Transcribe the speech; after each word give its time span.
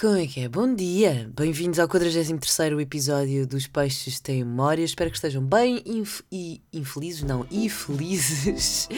Como 0.00 0.14
é 0.14 0.28
que 0.28 0.44
é? 0.44 0.48
Bom 0.48 0.72
dia! 0.72 1.28
Bem-vindos 1.34 1.80
ao 1.80 1.88
43 1.88 2.30
episódio 2.80 3.44
dos 3.44 3.66
Peixes 3.66 4.20
Têm 4.20 4.44
Memória. 4.44 4.84
Espero 4.84 5.10
que 5.10 5.16
estejam 5.16 5.42
bem 5.42 5.82
inf 5.84 6.20
e 6.30 6.62
infelizes, 6.72 7.24
não, 7.24 7.44
e 7.50 7.68
felizes. 7.68 8.88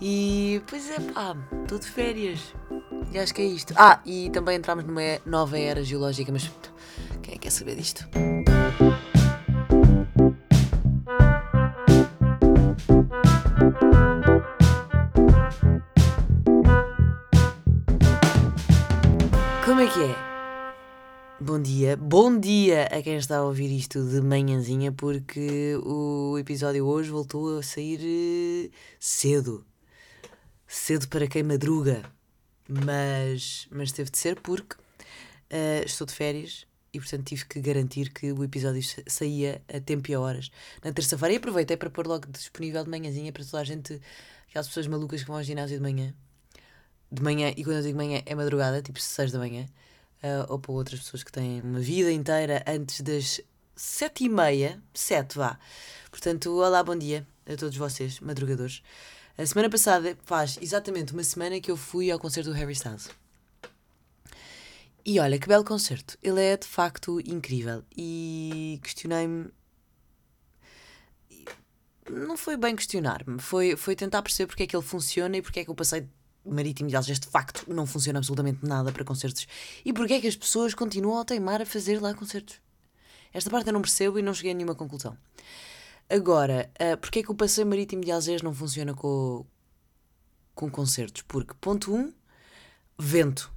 E 0.00 0.62
pois 0.66 0.90
é, 0.90 0.98
pá, 0.98 1.36
estou 1.60 1.78
de 1.78 1.86
férias. 1.86 2.40
E 3.12 3.18
acho 3.18 3.34
que 3.34 3.42
é 3.42 3.44
isto. 3.44 3.74
Ah, 3.76 4.00
e 4.06 4.30
também 4.30 4.56
entramos 4.56 4.84
numa 4.84 5.20
nova 5.26 5.58
era 5.58 5.84
geológica, 5.84 6.32
mas 6.32 6.50
quem 7.22 7.34
é 7.34 7.36
que 7.36 7.40
quer 7.40 7.50
saber 7.50 7.76
disto? 7.76 8.08
Que 19.94 20.00
é? 20.00 20.32
Bom 21.40 21.60
dia, 21.60 21.96
bom 21.96 22.38
dia 22.38 22.84
a 22.84 23.02
quem 23.02 23.16
está 23.16 23.38
a 23.38 23.42
ouvir 23.44 23.70
isto 23.76 24.02
de 24.04 24.20
manhãzinha, 24.20 24.92
porque 24.92 25.76
o 25.84 26.38
episódio 26.38 26.86
hoje 26.86 27.10
voltou 27.10 27.58
a 27.58 27.62
sair 27.62 28.00
eh, 28.02 28.70
cedo. 28.98 29.66
Cedo 30.66 31.08
para 31.08 31.26
quem 31.26 31.42
madruga. 31.42 32.02
Mas, 32.68 33.66
mas 33.70 33.92
teve 33.92 34.10
de 34.10 34.18
ser 34.18 34.40
porque 34.40 34.76
eh, 35.50 35.82
estou 35.84 36.06
de 36.06 36.14
férias 36.14 36.66
e, 36.94 36.98
portanto, 36.98 37.24
tive 37.26 37.44
que 37.44 37.60
garantir 37.60 38.12
que 38.12 38.32
o 38.32 38.44
episódio 38.44 38.82
sa- 38.82 39.02
saía 39.06 39.60
a 39.68 39.80
tempo 39.80 40.10
e 40.10 40.14
a 40.14 40.20
horas 40.20 40.50
na 40.82 40.92
terça-feira. 40.92 41.34
E 41.34 41.36
aproveitei 41.36 41.76
para 41.76 41.90
pôr 41.90 42.06
logo 42.06 42.26
disponível 42.30 42.84
de 42.84 42.90
manhãzinha 42.90 43.32
para 43.32 43.44
toda 43.44 43.60
a 43.60 43.64
gente, 43.64 44.00
aquelas 44.48 44.68
pessoas 44.68 44.86
malucas 44.86 45.22
que 45.22 45.26
vão 45.26 45.36
ao 45.36 45.42
ginásio 45.42 45.76
de 45.76 45.82
manhã. 45.82 46.14
De 47.12 47.22
manhã, 47.22 47.52
e 47.54 47.62
quando 47.62 47.76
eu 47.76 47.82
digo 47.82 47.98
manhã 47.98 48.22
é 48.24 48.34
madrugada, 48.34 48.80
tipo 48.80 48.98
6 48.98 49.32
da 49.32 49.38
manhã. 49.38 49.66
ah, 50.22 50.46
ou 50.48 50.58
para 50.58 50.72
outras 50.72 51.00
pessoas 51.00 51.22
que 51.22 51.30
têm 51.30 51.60
uma 51.60 51.78
vida 51.80 52.10
inteira 52.10 52.64
antes 52.66 53.02
das 53.02 53.40
sete 53.76 54.24
e 54.24 54.28
meia, 54.30 54.82
sete 54.94 55.36
vá. 55.36 55.58
Portanto, 56.10 56.50
olá, 56.56 56.82
bom 56.82 56.96
dia 56.96 57.26
a 57.46 57.54
todos 57.54 57.76
vocês, 57.76 58.18
madrugadores. 58.20 58.82
A 59.36 59.44
semana 59.44 59.68
passada 59.68 60.16
faz 60.24 60.58
exatamente 60.62 61.12
uma 61.12 61.22
semana 61.22 61.60
que 61.60 61.70
eu 61.70 61.76
fui 61.76 62.10
ao 62.10 62.18
concerto 62.18 62.50
do 62.50 62.56
Harry 62.56 62.72
Styles. 62.72 63.10
E 65.04 65.20
olha, 65.20 65.38
que 65.38 65.48
belo 65.48 65.64
concerto. 65.64 66.16
Ele 66.22 66.40
é 66.40 66.56
de 66.56 66.66
facto 66.66 67.20
incrível. 67.20 67.84
E 67.94 68.80
questionei-me. 68.82 69.50
Não 72.08 72.36
foi 72.38 72.56
bem 72.56 72.74
questionar-me, 72.74 73.38
foi, 73.40 73.76
foi 73.76 73.94
tentar 73.94 74.22
perceber 74.22 74.46
porque 74.46 74.62
é 74.64 74.66
que 74.66 74.74
ele 74.74 74.84
funciona 74.84 75.36
e 75.36 75.42
porque 75.42 75.60
é 75.60 75.64
que 75.64 75.70
o 75.70 75.74
passeio 75.74 76.08
marítimo 76.44 76.88
de 76.88 76.96
Algés 76.96 77.20
de 77.20 77.28
facto 77.28 77.64
não 77.72 77.86
funciona 77.86 78.18
absolutamente 78.18 78.66
nada 78.66 78.92
para 78.92 79.04
concertos 79.04 79.46
e 79.84 79.92
porque 79.92 80.14
é 80.14 80.20
que 80.20 80.26
as 80.26 80.36
pessoas 80.36 80.74
continuam 80.74 81.20
a 81.20 81.24
teimar 81.24 81.62
a 81.62 81.66
fazer 81.66 82.00
lá 82.00 82.12
concertos. 82.14 82.60
Esta 83.32 83.48
parte 83.48 83.68
eu 83.68 83.72
não 83.72 83.80
percebo 83.80 84.18
e 84.18 84.22
não 84.22 84.34
cheguei 84.34 84.52
a 84.52 84.54
nenhuma 84.54 84.74
conclusão. 84.74 85.16
Agora, 86.08 86.70
uh, 86.80 86.96
porque 86.98 87.20
é 87.20 87.22
que 87.22 87.30
o 87.30 87.34
passeio 87.34 87.66
marítimo 87.66 88.04
de 88.04 88.10
Algés 88.10 88.42
não 88.42 88.52
funciona 88.52 88.92
com, 88.92 89.46
com 90.54 90.70
concertos? 90.70 91.22
Porque, 91.22 91.54
ponto 91.60 91.94
1, 91.94 91.98
um, 91.98 92.12
vento. 92.98 93.50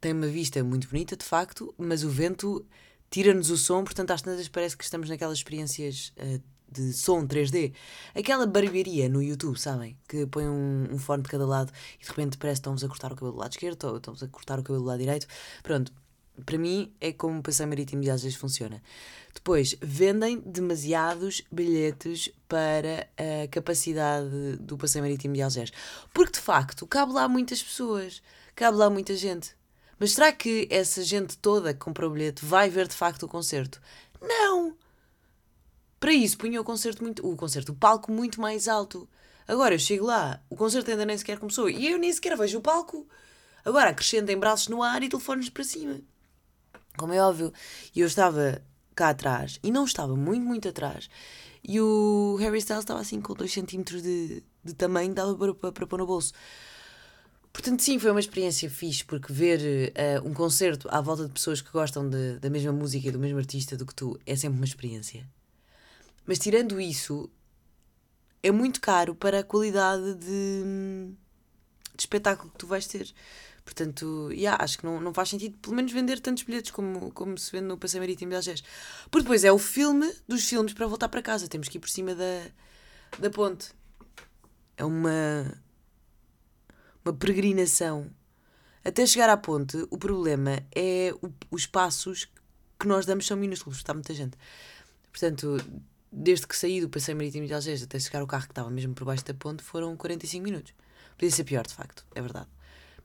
Tem 0.00 0.12
uma 0.12 0.26
vista 0.26 0.62
muito 0.64 0.88
bonita, 0.88 1.16
de 1.16 1.24
facto, 1.24 1.72
mas 1.78 2.02
o 2.02 2.10
vento 2.10 2.66
tira-nos 3.08 3.50
o 3.50 3.56
som, 3.56 3.84
portanto, 3.84 4.10
às 4.10 4.22
tantas 4.22 4.48
parece 4.48 4.76
que 4.76 4.82
estamos 4.82 5.08
naquelas 5.08 5.38
experiências 5.38 6.12
uh, 6.18 6.42
de 6.70 6.92
som 6.92 7.26
3D. 7.26 7.72
Aquela 8.14 8.46
barbearia 8.46 9.08
no 9.08 9.22
YouTube, 9.22 9.58
sabem? 9.58 9.96
Que 10.08 10.26
põe 10.26 10.46
um, 10.48 10.88
um 10.92 10.98
fone 10.98 11.22
de 11.22 11.28
cada 11.28 11.46
lado 11.46 11.72
e 12.00 12.02
de 12.02 12.08
repente 12.08 12.36
parece 12.38 12.60
que 12.60 12.62
estão-vos 12.62 12.84
a 12.84 12.88
cortar 12.88 13.12
o 13.12 13.16
cabelo 13.16 13.32
do 13.32 13.38
lado 13.38 13.52
esquerdo 13.52 13.84
ou 13.84 13.96
estão-vos 13.96 14.22
a 14.22 14.28
cortar 14.28 14.58
o 14.58 14.62
cabelo 14.62 14.82
do 14.82 14.88
lado 14.88 14.98
direito. 14.98 15.26
Pronto, 15.62 15.92
para 16.44 16.58
mim 16.58 16.92
é 17.00 17.12
como 17.12 17.38
o 17.38 17.42
passeio 17.42 17.68
marítimo 17.68 18.02
de 18.02 18.10
às 18.10 18.22
vezes 18.22 18.36
funciona. 18.36 18.82
Depois, 19.32 19.76
vendem 19.80 20.40
demasiados 20.40 21.42
bilhetes 21.50 22.30
para 22.48 23.08
a 23.16 23.48
capacidade 23.48 24.56
do 24.60 24.76
passeio 24.76 25.04
marítimo 25.04 25.34
de 25.34 25.42
Algés. 25.42 25.72
Porque 26.12 26.32
de 26.32 26.40
facto, 26.40 26.86
cabe 26.86 27.12
lá 27.12 27.28
muitas 27.28 27.62
pessoas, 27.62 28.22
cabe 28.54 28.76
lá 28.76 28.90
muita 28.90 29.14
gente. 29.14 29.54
Mas 29.98 30.12
será 30.12 30.30
que 30.30 30.68
essa 30.70 31.02
gente 31.02 31.38
toda 31.38 31.72
que 31.72 31.80
comprou 31.80 32.10
o 32.10 32.12
bilhete 32.12 32.44
vai 32.44 32.68
ver 32.68 32.86
de 32.86 32.94
facto 32.94 33.22
o 33.22 33.28
concerto? 33.28 33.80
Não! 34.20 34.76
Para 35.98 36.12
isso, 36.12 36.36
punha 36.38 36.60
o 36.60 36.64
concerto 36.64 37.02
muito. 37.02 37.26
O 37.26 37.36
concerto, 37.36 37.72
o 37.72 37.74
palco 37.76 38.12
muito 38.12 38.40
mais 38.40 38.68
alto. 38.68 39.08
Agora 39.48 39.74
eu 39.74 39.78
chego 39.78 40.06
lá, 40.06 40.42
o 40.50 40.56
concerto 40.56 40.90
ainda 40.90 41.06
nem 41.06 41.16
sequer 41.16 41.38
começou 41.38 41.70
e 41.70 41.88
eu 41.88 41.98
nem 41.98 42.12
sequer 42.12 42.36
vejo 42.36 42.58
o 42.58 42.60
palco. 42.60 43.06
Agora 43.64 43.90
acrescentem 43.90 44.38
braços 44.38 44.68
no 44.68 44.82
ar 44.82 45.02
e 45.02 45.08
telefones 45.08 45.48
para 45.48 45.64
cima. 45.64 46.00
Como 46.96 47.12
é 47.12 47.20
óbvio. 47.20 47.52
E 47.94 48.00
eu 48.00 48.06
estava 48.06 48.62
cá 48.94 49.10
atrás 49.10 49.60
e 49.62 49.70
não 49.70 49.84
estava 49.84 50.16
muito, 50.16 50.44
muito 50.44 50.68
atrás. 50.68 51.08
E 51.62 51.80
o 51.80 52.36
Harry 52.40 52.58
Styles 52.58 52.84
estava 52.84 53.00
assim 53.00 53.20
com 53.20 53.34
2 53.34 53.52
cm 53.52 53.82
de, 54.00 54.42
de 54.64 54.74
tamanho, 54.74 55.12
dava 55.14 55.34
para, 55.34 55.54
para, 55.54 55.72
para 55.72 55.86
pôr 55.86 55.98
no 55.98 56.06
bolso. 56.06 56.32
Portanto, 57.52 57.82
sim, 57.82 57.98
foi 57.98 58.10
uma 58.10 58.20
experiência 58.20 58.68
fixe, 58.68 59.04
porque 59.04 59.32
ver 59.32 59.92
uh, 60.22 60.28
um 60.28 60.34
concerto 60.34 60.88
à 60.90 61.00
volta 61.00 61.24
de 61.24 61.32
pessoas 61.32 61.60
que 61.60 61.70
gostam 61.72 62.08
de, 62.08 62.38
da 62.38 62.50
mesma 62.50 62.70
música 62.70 63.08
e 63.08 63.10
do 63.10 63.18
mesmo 63.18 63.38
artista 63.38 63.76
do 63.76 63.86
que 63.86 63.94
tu 63.94 64.18
é 64.26 64.36
sempre 64.36 64.58
uma 64.58 64.64
experiência. 64.64 65.26
Mas 66.26 66.38
tirando 66.38 66.80
isso, 66.80 67.30
é 68.42 68.50
muito 68.50 68.80
caro 68.80 69.14
para 69.14 69.40
a 69.40 69.44
qualidade 69.44 70.14
de, 70.14 71.12
de 71.94 72.00
espetáculo 72.00 72.50
que 72.50 72.58
tu 72.58 72.66
vais 72.66 72.86
ter. 72.86 73.12
Portanto, 73.64 74.30
yeah, 74.30 74.62
acho 74.62 74.78
que 74.78 74.86
não, 74.86 75.00
não 75.00 75.12
faz 75.12 75.28
sentido, 75.28 75.58
pelo 75.58 75.74
menos, 75.74 75.90
vender 75.90 76.20
tantos 76.20 76.44
bilhetes 76.44 76.70
como, 76.70 77.10
como 77.10 77.36
se 77.36 77.50
vende 77.50 77.66
no 77.66 77.76
Passeio 77.76 78.00
Marítimo 78.00 78.30
de 78.30 78.36
Algés. 78.36 78.62
Porque 79.10 79.24
depois 79.24 79.42
é 79.42 79.50
o 79.50 79.58
filme 79.58 80.12
dos 80.28 80.48
filmes 80.48 80.72
para 80.72 80.86
voltar 80.86 81.08
para 81.08 81.20
casa. 81.20 81.48
Temos 81.48 81.68
que 81.68 81.78
ir 81.78 81.80
por 81.80 81.88
cima 81.88 82.14
da, 82.14 82.46
da 83.18 83.28
ponte. 83.28 83.72
É 84.76 84.84
uma, 84.84 85.60
uma 87.04 87.12
peregrinação. 87.12 88.08
Até 88.84 89.04
chegar 89.04 89.28
à 89.28 89.36
ponte, 89.36 89.76
o 89.90 89.98
problema 89.98 90.62
é 90.72 91.12
o, 91.20 91.32
os 91.50 91.66
passos 91.66 92.28
que 92.78 92.86
nós 92.86 93.04
damos 93.04 93.26
são 93.26 93.36
minúsculos, 93.36 93.78
está 93.78 93.92
muita 93.92 94.14
gente. 94.14 94.36
Portanto, 95.10 95.56
desde 96.10 96.46
que 96.46 96.56
saí 96.56 96.80
do 96.80 96.88
Passeio 96.88 97.16
Marítimo 97.16 97.46
de 97.46 97.54
Algés 97.54 97.82
até 97.82 97.98
chegar 97.98 98.20
ao 98.20 98.26
carro 98.26 98.44
que 98.44 98.52
estava 98.52 98.70
mesmo 98.70 98.94
por 98.94 99.04
baixo 99.04 99.24
da 99.24 99.34
ponte, 99.34 99.62
foram 99.62 99.96
45 99.96 100.44
minutos. 100.44 100.74
Podia 101.16 101.30
ser 101.30 101.44
pior, 101.44 101.66
de 101.66 101.74
facto, 101.74 102.04
é 102.14 102.20
verdade. 102.20 102.48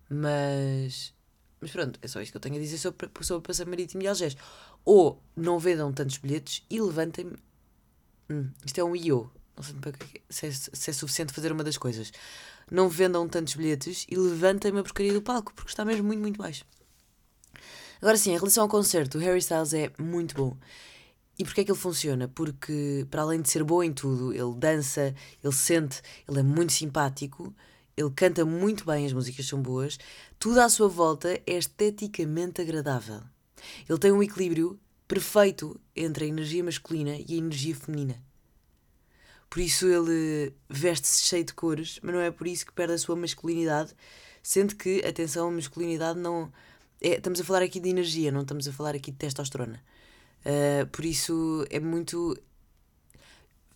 Mas, 0.09 1.13
mas 1.59 1.71
pronto, 1.71 1.99
é 2.01 2.07
só 2.07 2.21
isto 2.21 2.31
que 2.31 2.37
eu 2.37 2.41
tenho 2.41 2.55
a 2.55 2.59
dizer 2.59 2.77
sobre, 2.77 3.09
sobre 3.21 3.39
o 3.39 3.41
Passeio 3.41 3.69
Marítimo 3.69 4.01
de 4.01 4.07
Algés. 4.07 4.35
Ou 4.83 5.21
não 5.35 5.59
vendam 5.59 5.91
tantos 5.93 6.17
bilhetes 6.17 6.63
e 6.69 6.81
levantem-me. 6.81 7.37
Hum, 8.29 8.49
isto 8.65 8.79
é 8.79 8.83
um 8.83 8.95
IO. 8.95 9.31
Não 9.55 9.63
sei 9.63 9.75
se 10.29 10.45
é, 10.47 10.51
se 10.51 10.89
é 10.89 10.93
suficiente 10.93 11.33
fazer 11.33 11.51
uma 11.51 11.63
das 11.63 11.77
coisas. 11.77 12.11
Não 12.69 12.89
vendam 12.89 13.27
tantos 13.27 13.55
bilhetes 13.55 14.05
e 14.09 14.15
levantem-me 14.15 14.79
a 14.79 14.83
porcaria 14.83 15.13
do 15.13 15.21
palco, 15.21 15.53
porque 15.53 15.71
está 15.71 15.85
mesmo 15.85 16.05
muito, 16.05 16.19
muito 16.19 16.37
baixo. 16.37 16.65
Agora 18.01 18.17
sim, 18.17 18.31
em 18.31 18.37
relação 18.37 18.63
ao 18.63 18.69
concerto, 18.69 19.17
o 19.17 19.21
Harry 19.21 19.39
Styles 19.39 19.73
é 19.73 19.91
muito 19.99 20.35
bom. 20.35 20.57
E 21.41 21.43
porquê 21.43 21.61
é 21.61 21.63
que 21.63 21.71
ele 21.71 21.79
funciona? 21.79 22.27
Porque, 22.27 23.03
para 23.09 23.23
além 23.23 23.41
de 23.41 23.49
ser 23.49 23.63
bom 23.63 23.81
em 23.81 23.91
tudo, 23.91 24.31
ele 24.31 24.53
dança, 24.55 25.11
ele 25.43 25.53
sente, 25.53 25.99
ele 26.29 26.39
é 26.39 26.43
muito 26.43 26.71
simpático, 26.71 27.51
ele 27.97 28.11
canta 28.11 28.45
muito 28.45 28.85
bem, 28.85 29.07
as 29.07 29.11
músicas 29.11 29.47
são 29.47 29.59
boas, 29.59 29.97
tudo 30.37 30.61
à 30.61 30.69
sua 30.69 30.87
volta 30.87 31.41
é 31.47 31.57
esteticamente 31.57 32.61
agradável. 32.61 33.23
Ele 33.89 33.97
tem 33.97 34.11
um 34.11 34.21
equilíbrio 34.21 34.79
perfeito 35.07 35.81
entre 35.95 36.25
a 36.25 36.27
energia 36.27 36.63
masculina 36.63 37.15
e 37.15 37.33
a 37.33 37.37
energia 37.37 37.73
feminina. 37.73 38.21
Por 39.49 39.61
isso 39.61 39.87
ele 39.87 40.53
veste-se 40.69 41.23
cheio 41.23 41.43
de 41.43 41.55
cores, 41.55 41.99
mas 42.03 42.13
não 42.13 42.21
é 42.21 42.29
por 42.29 42.45
isso 42.45 42.67
que 42.67 42.71
perde 42.71 42.93
a 42.93 42.97
sua 42.99 43.15
masculinidade, 43.15 43.95
sendo 44.43 44.75
que, 44.75 45.03
atenção, 45.03 45.47
a 45.47 45.51
masculinidade 45.51 46.19
não. 46.19 46.53
É, 47.01 47.15
estamos 47.15 47.41
a 47.41 47.43
falar 47.43 47.63
aqui 47.63 47.79
de 47.79 47.89
energia, 47.89 48.31
não 48.31 48.43
estamos 48.43 48.67
a 48.67 48.71
falar 48.71 48.93
aqui 48.93 49.09
de 49.09 49.17
testosterona. 49.17 49.81
Uh, 50.45 50.87
por 50.87 51.05
isso 51.05 51.65
é 51.69 51.79
muito 51.79 52.35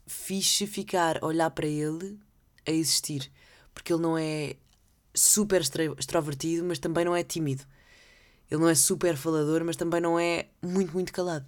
fixe 0.07 0.67
ficar 0.67 1.23
olhar 1.23 1.49
para 1.51 1.67
ele 1.67 2.19
a 2.65 2.71
existir, 2.71 3.31
porque 3.73 3.93
ele 3.93 4.01
não 4.01 4.17
é 4.17 4.55
super 5.13 5.61
extrovertido, 5.61 6.63
mas 6.65 6.79
também 6.79 7.05
não 7.05 7.15
é 7.15 7.23
tímido. 7.23 7.63
Ele 8.49 8.61
não 8.61 8.69
é 8.69 8.75
super 8.75 9.17
falador, 9.17 9.63
mas 9.63 9.75
também 9.75 10.01
não 10.01 10.19
é 10.19 10.49
muito, 10.61 10.93
muito 10.93 11.11
calado. 11.11 11.47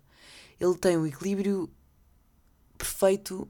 Ele 0.59 0.75
tem 0.75 0.97
um 0.97 1.05
equilíbrio 1.05 1.69
perfeito 2.77 3.47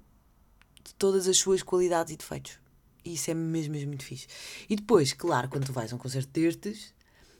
de 0.83 0.93
todas 0.95 1.27
as 1.27 1.37
suas 1.37 1.63
qualidades 1.63 2.13
e 2.13 2.17
defeitos. 2.17 2.59
E 3.05 3.13
isso 3.13 3.31
é 3.31 3.33
mesmo, 3.33 3.73
mesmo 3.73 3.87
muito 3.87 4.03
fixe. 4.03 4.27
E 4.69 4.75
depois, 4.75 5.13
claro, 5.13 5.47
quando 5.47 5.65
tu 5.65 5.73
vais 5.73 5.91
a 5.93 5.95
um 5.95 5.99
concerto 5.99 6.29
destes, 6.31 6.93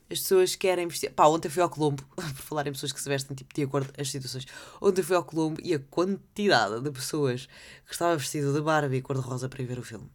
as 0.10 0.20
pessoas 0.20 0.56
querem 0.56 0.88
vestir. 0.88 1.12
Pá, 1.12 1.28
ontem 1.28 1.50
fui 1.50 1.62
ao 1.62 1.70
Colombo, 1.70 2.04
por 2.16 2.24
falar 2.24 2.68
em 2.68 2.72
pessoas 2.72 2.92
que 2.92 3.02
se 3.02 3.10
vestem 3.10 3.36
tipo, 3.36 3.54
de 3.54 3.64
acordo 3.64 3.92
com 3.92 4.02
as 4.02 4.10
situações. 4.10 4.46
Ontem 4.82 5.04
fui 5.04 5.16
ao 5.16 5.24
Colombo 5.24 5.60
e 5.64 5.74
a 5.74 5.80
quantidade 5.80 6.82
de 6.82 6.92
pessoas 6.92 7.48
que 7.86 7.92
estava 7.92 8.16
vestido 8.18 8.54
de 8.54 8.62
Barbie 8.62 9.02
cor-de-rosa 9.02 9.50
para 9.50 9.62
ir 9.62 9.66
ver 9.66 9.80
o 9.80 9.84
filme. 9.84 10.10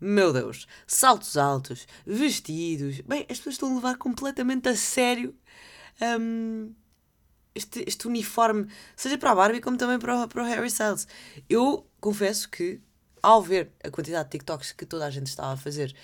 Meu 0.00 0.32
Deus, 0.32 0.66
saltos 0.84 1.36
altos, 1.36 1.86
vestidos. 2.04 3.00
Bem, 3.02 3.20
as 3.30 3.38
pessoas 3.38 3.54
estão 3.54 3.70
a 3.70 3.74
levar 3.76 3.96
completamente 3.96 4.68
a 4.68 4.74
sério 4.74 5.32
um, 6.18 6.74
este, 7.54 7.84
este 7.86 8.08
uniforme, 8.08 8.66
seja 8.96 9.16
para 9.16 9.30
a 9.30 9.34
Barbie 9.34 9.60
como 9.60 9.76
também 9.76 10.00
para 10.00 10.24
o, 10.24 10.28
para 10.28 10.42
o 10.42 10.46
Harry 10.46 10.66
Styles. 10.66 11.06
Eu 11.48 11.86
confesso 12.00 12.48
que, 12.48 12.80
ao 13.22 13.40
ver 13.40 13.70
a 13.84 13.90
quantidade 13.90 14.24
de 14.24 14.32
TikToks 14.32 14.72
que 14.72 14.84
toda 14.84 15.06
a 15.06 15.10
gente 15.10 15.28
estava 15.28 15.52
a 15.52 15.56
fazer 15.56 15.94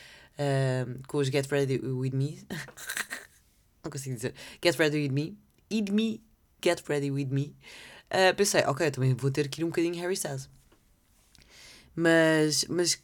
com 1.06 1.18
os 1.18 1.28
Get 1.28 1.46
Ready 1.50 1.78
With 1.78 2.12
Me, 2.12 2.38
não 3.82 3.90
consigo 3.90 4.16
dizer, 4.16 4.34
Get 4.62 4.76
Ready 4.76 4.98
With 4.98 5.12
Me, 5.12 5.38
Eat 5.70 5.92
Me, 5.92 6.22
Get 6.62 6.82
Ready 6.88 7.10
With 7.10 7.26
Me, 7.26 7.54
uh, 8.10 8.34
pensei, 8.36 8.62
ok, 8.62 8.90
também 8.90 9.14
vou 9.14 9.30
ter 9.30 9.48
que 9.48 9.60
ir 9.60 9.64
um 9.64 9.68
bocadinho 9.68 10.00
Harry 10.00 10.14
Styles. 10.14 10.48
Mas, 11.94 12.64
mas 12.68 13.02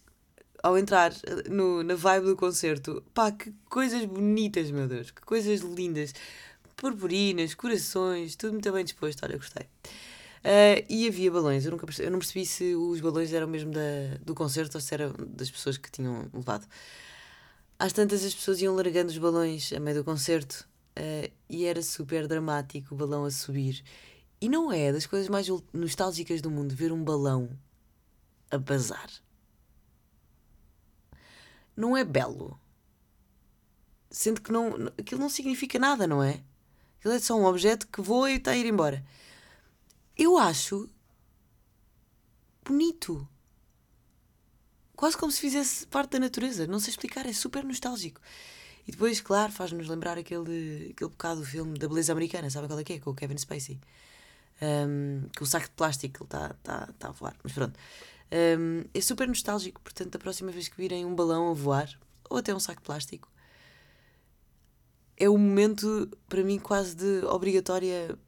ao 0.62 0.78
entrar 0.78 1.12
no, 1.50 1.82
na 1.82 1.94
vibe 1.94 2.26
do 2.26 2.36
concerto, 2.36 3.02
pá, 3.12 3.30
que 3.30 3.52
coisas 3.68 4.04
bonitas, 4.04 4.70
meu 4.70 4.86
Deus, 4.86 5.10
que 5.10 5.20
coisas 5.22 5.60
lindas 5.60 6.14
purpurinas, 6.76 7.54
corações, 7.54 8.36
tudo 8.36 8.52
muito 8.52 8.72
bem 8.72 8.84
disposto. 8.84 9.24
Olha, 9.24 9.36
gostei. 9.36 9.66
Uh, 10.44 10.84
e 10.88 11.08
havia 11.08 11.30
balões. 11.30 11.64
Eu, 11.64 11.70
nunca 11.70 11.86
percebi, 11.86 12.08
eu 12.08 12.12
não 12.12 12.18
percebi 12.18 12.44
se 12.44 12.74
os 12.74 13.00
balões 13.00 13.32
eram 13.32 13.46
mesmo 13.46 13.72
da, 13.72 13.80
do 14.20 14.34
concerto 14.34 14.76
ou 14.76 14.80
se 14.80 14.94
eram 14.94 15.14
das 15.28 15.50
pessoas 15.50 15.76
que 15.76 15.90
tinham 15.90 16.28
levado. 16.32 16.66
Às 17.78 17.92
tantas, 17.92 18.24
as 18.24 18.34
pessoas 18.34 18.60
iam 18.60 18.74
largando 18.74 19.10
os 19.10 19.18
balões 19.18 19.72
a 19.72 19.80
meio 19.80 19.98
do 19.98 20.04
concerto 20.04 20.66
uh, 20.98 21.32
e 21.48 21.64
era 21.64 21.82
super 21.82 22.26
dramático 22.26 22.94
o 22.94 22.96
balão 22.96 23.24
a 23.24 23.30
subir. 23.30 23.82
E 24.40 24.48
não 24.48 24.72
é 24.72 24.92
das 24.92 25.06
coisas 25.06 25.28
mais 25.28 25.48
nostálgicas 25.72 26.40
do 26.40 26.50
mundo 26.50 26.74
ver 26.74 26.92
um 26.92 27.02
balão 27.02 27.50
a 28.50 28.58
bazar. 28.58 29.10
Não 31.76 31.96
é 31.96 32.04
belo. 32.04 32.58
Sendo 34.10 34.40
que 34.40 34.52
não, 34.52 34.92
aquilo 34.98 35.20
não 35.20 35.28
significa 35.28 35.78
nada, 35.78 36.06
não 36.06 36.22
é? 36.22 36.42
Ele 37.04 37.14
é 37.14 37.18
só 37.18 37.36
um 37.36 37.44
objeto 37.44 37.88
que 37.88 38.00
voa 38.00 38.30
e 38.30 38.36
está 38.36 38.52
a 38.52 38.56
ir 38.56 38.66
embora. 38.66 39.04
Eu 40.16 40.38
acho 40.38 40.88
bonito. 42.64 43.28
Quase 44.96 45.16
como 45.16 45.32
se 45.32 45.40
fizesse 45.40 45.86
parte 45.86 46.12
da 46.12 46.20
natureza. 46.20 46.66
Não 46.66 46.78
sei 46.78 46.90
explicar, 46.90 47.26
é 47.26 47.32
super 47.32 47.64
nostálgico. 47.64 48.20
E 48.86 48.92
depois, 48.92 49.20
claro, 49.20 49.50
faz-nos 49.50 49.88
lembrar 49.88 50.18
aquele, 50.18 50.90
aquele 50.92 51.10
bocado 51.10 51.40
do 51.40 51.46
filme 51.46 51.78
da 51.78 51.88
beleza 51.88 52.12
americana, 52.12 52.50
sabe 52.50 52.66
qual 52.66 52.78
é 52.78 52.84
que 52.84 52.92
é? 52.94 52.98
Com 52.98 53.10
o 53.10 53.14
Kevin 53.14 53.38
Spacey. 53.38 53.80
Um, 54.62 55.28
com 55.36 55.44
o 55.44 55.46
saco 55.46 55.66
de 55.66 55.72
plástico 55.72 56.18
ele 56.18 56.26
está 56.26 56.54
tá, 56.62 56.88
tá 56.98 57.08
a 57.08 57.12
voar. 57.12 57.34
Mas 57.42 57.52
pronto. 57.52 57.78
Um, 58.58 58.84
é 58.92 59.00
super 59.00 59.26
nostálgico, 59.26 59.80
portanto, 59.80 60.16
a 60.16 60.18
próxima 60.18 60.52
vez 60.52 60.68
que 60.68 60.76
virem 60.76 61.04
um 61.04 61.14
balão 61.14 61.50
a 61.50 61.54
voar, 61.54 61.88
ou 62.28 62.36
até 62.36 62.54
um 62.54 62.60
saco 62.60 62.80
de 62.80 62.86
plástico, 62.86 63.30
é 65.16 65.30
um 65.30 65.38
momento, 65.38 66.10
para 66.28 66.42
mim, 66.42 66.58
quase 66.58 66.94
de 66.94 67.24
obrigatória 67.26 68.18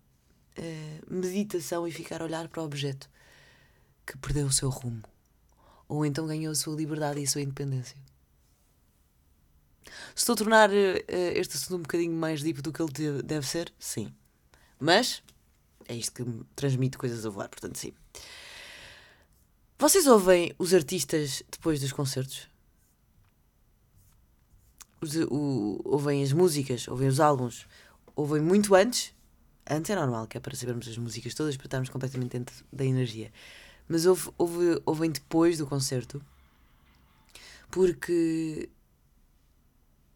uh, 0.58 1.14
meditação 1.14 1.86
e 1.86 1.92
ficar 1.92 2.22
a 2.22 2.24
olhar 2.24 2.48
para 2.48 2.62
o 2.62 2.64
objeto 2.64 3.10
que 4.06 4.16
perdeu 4.18 4.46
o 4.46 4.52
seu 4.52 4.70
rumo. 4.70 5.02
Ou 5.88 6.04
então 6.04 6.26
ganhou 6.26 6.52
a 6.52 6.54
sua 6.54 6.74
liberdade 6.74 7.20
e 7.20 7.24
a 7.24 7.26
sua 7.26 7.40
independência. 7.40 7.96
Estou 10.14 10.32
a 10.32 10.36
tornar 10.36 10.70
uh, 10.70 10.72
este 11.08 11.56
assunto 11.56 11.76
um 11.76 11.82
bocadinho 11.82 12.12
mais 12.12 12.42
deep 12.42 12.60
do 12.60 12.72
que 12.72 12.82
ele 12.82 13.22
deve 13.22 13.46
ser? 13.46 13.72
Sim. 13.78 14.12
Mas 14.80 15.22
é 15.86 15.94
isto 15.94 16.12
que 16.12 16.24
me 16.24 16.44
transmite 16.54 16.98
coisas 16.98 17.24
a 17.24 17.30
voar, 17.30 17.48
portanto, 17.48 17.76
sim. 17.76 17.92
Vocês 19.78 20.06
ouvem 20.06 20.54
os 20.58 20.72
artistas 20.74 21.42
depois 21.50 21.80
dos 21.80 21.92
concertos? 21.92 22.48
os, 25.00 25.14
o, 25.30 25.80
ouvem 25.84 26.22
as 26.22 26.32
músicas, 26.32 26.88
ouvem 26.88 27.08
os 27.08 27.20
álbuns, 27.20 27.66
ouvem 28.14 28.40
muito 28.40 28.74
antes. 28.74 29.14
Antes 29.68 29.90
é 29.90 29.96
normal, 29.96 30.26
que 30.26 30.36
é 30.36 30.40
para 30.40 30.54
sabermos 30.54 30.86
as 30.86 30.96
músicas 30.96 31.34
todas, 31.34 31.56
para 31.56 31.66
estarmos 31.66 31.88
completamente 31.88 32.32
dentro 32.32 32.54
da 32.72 32.84
energia. 32.84 33.32
Mas 33.88 34.06
ouve, 34.06 34.30
ouve, 34.36 34.82
ouvem 34.84 35.10
depois 35.10 35.58
do 35.58 35.66
concerto, 35.66 36.20
porque 37.70 38.68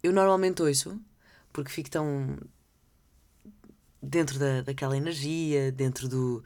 eu 0.03 0.11
normalmente 0.11 0.61
ouço, 0.61 0.99
porque 1.53 1.71
fico 1.71 1.89
tão 1.89 2.37
dentro 4.01 4.39
da, 4.39 4.61
daquela 4.61 4.97
energia, 4.97 5.71
dentro 5.71 6.09
do, 6.09 6.43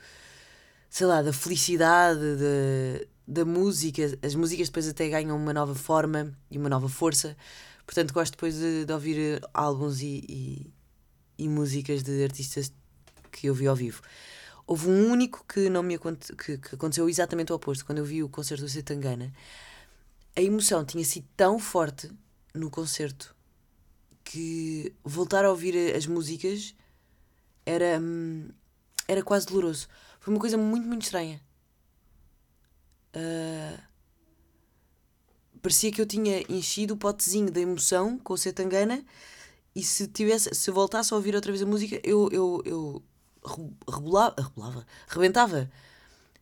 sei 0.89 1.07
lá, 1.07 1.21
da 1.21 1.31
felicidade, 1.31 2.19
da, 2.19 3.05
da 3.27 3.45
música. 3.45 4.03
As 4.21 4.35
músicas 4.35 4.67
depois 4.67 4.87
até 4.87 5.09
ganham 5.09 5.37
uma 5.37 5.53
nova 5.53 5.73
forma 5.73 6.33
e 6.51 6.57
uma 6.57 6.69
nova 6.69 6.89
força. 6.89 7.35
Portanto, 7.85 8.13
gosto 8.13 8.31
depois 8.31 8.55
de, 8.55 8.85
de 8.85 8.93
ouvir 8.93 9.17
eh, 9.17 9.39
álbuns 9.53 10.01
e, 10.01 10.23
e, 10.27 10.73
e, 11.37 11.47
músicas 11.47 12.01
de 12.01 12.23
artistas 12.23 12.73
que 13.31 13.47
eu 13.47 13.53
vi 13.53 13.67
ao 13.67 13.75
vivo. 13.75 14.01
Houve 14.67 14.89
um 14.89 15.11
único 15.11 15.45
que 15.47 15.69
não 15.69 15.83
me 15.83 15.95
aconte, 15.95 16.35
que, 16.35 16.57
que 16.57 16.75
aconteceu 16.75 17.07
exatamente 17.07 17.51
o 17.51 17.55
oposto. 17.55 17.85
Quando 17.85 17.99
eu 17.99 18.05
vi 18.05 18.23
o 18.23 18.29
concerto 18.29 18.63
do 18.63 18.69
Setangana, 18.69 19.31
a 20.35 20.41
emoção 20.41 20.83
tinha 20.83 21.03
sido 21.05 21.27
tão 21.37 21.59
forte 21.59 22.11
no 22.53 22.69
concerto 22.69 23.35
que 24.23 24.93
voltar 25.03 25.45
a 25.45 25.51
ouvir 25.51 25.95
as 25.95 26.07
músicas 26.07 26.73
era, 27.65 27.99
hum, 27.99 28.49
era 29.07 29.21
quase 29.23 29.45
doloroso. 29.45 29.87
Foi 30.19 30.33
uma 30.33 30.39
coisa 30.39 30.57
muito, 30.57 30.87
muito 30.87 31.03
estranha. 31.03 31.39
Uh, 33.15 33.79
parecia 35.61 35.91
que 35.91 36.01
eu 36.01 36.05
tinha 36.05 36.43
enchido 36.51 36.95
o 36.95 36.97
potezinho 36.97 37.51
da 37.51 37.61
emoção 37.61 38.19
com 38.19 38.33
o 38.33 38.37
Setangana 38.37 39.05
e 39.75 39.83
se 39.83 40.07
tivesse 40.07 40.53
se 40.53 40.69
voltasse 40.69 41.13
a 41.13 41.17
ouvir 41.17 41.33
outra 41.33 41.51
vez 41.51 41.61
a 41.61 41.65
música 41.65 41.99
eu, 42.03 42.29
eu, 42.31 42.61
eu 42.65 43.03
rebolava, 43.87 44.35
rebolava, 44.41 44.85
rebentava. 45.07 45.69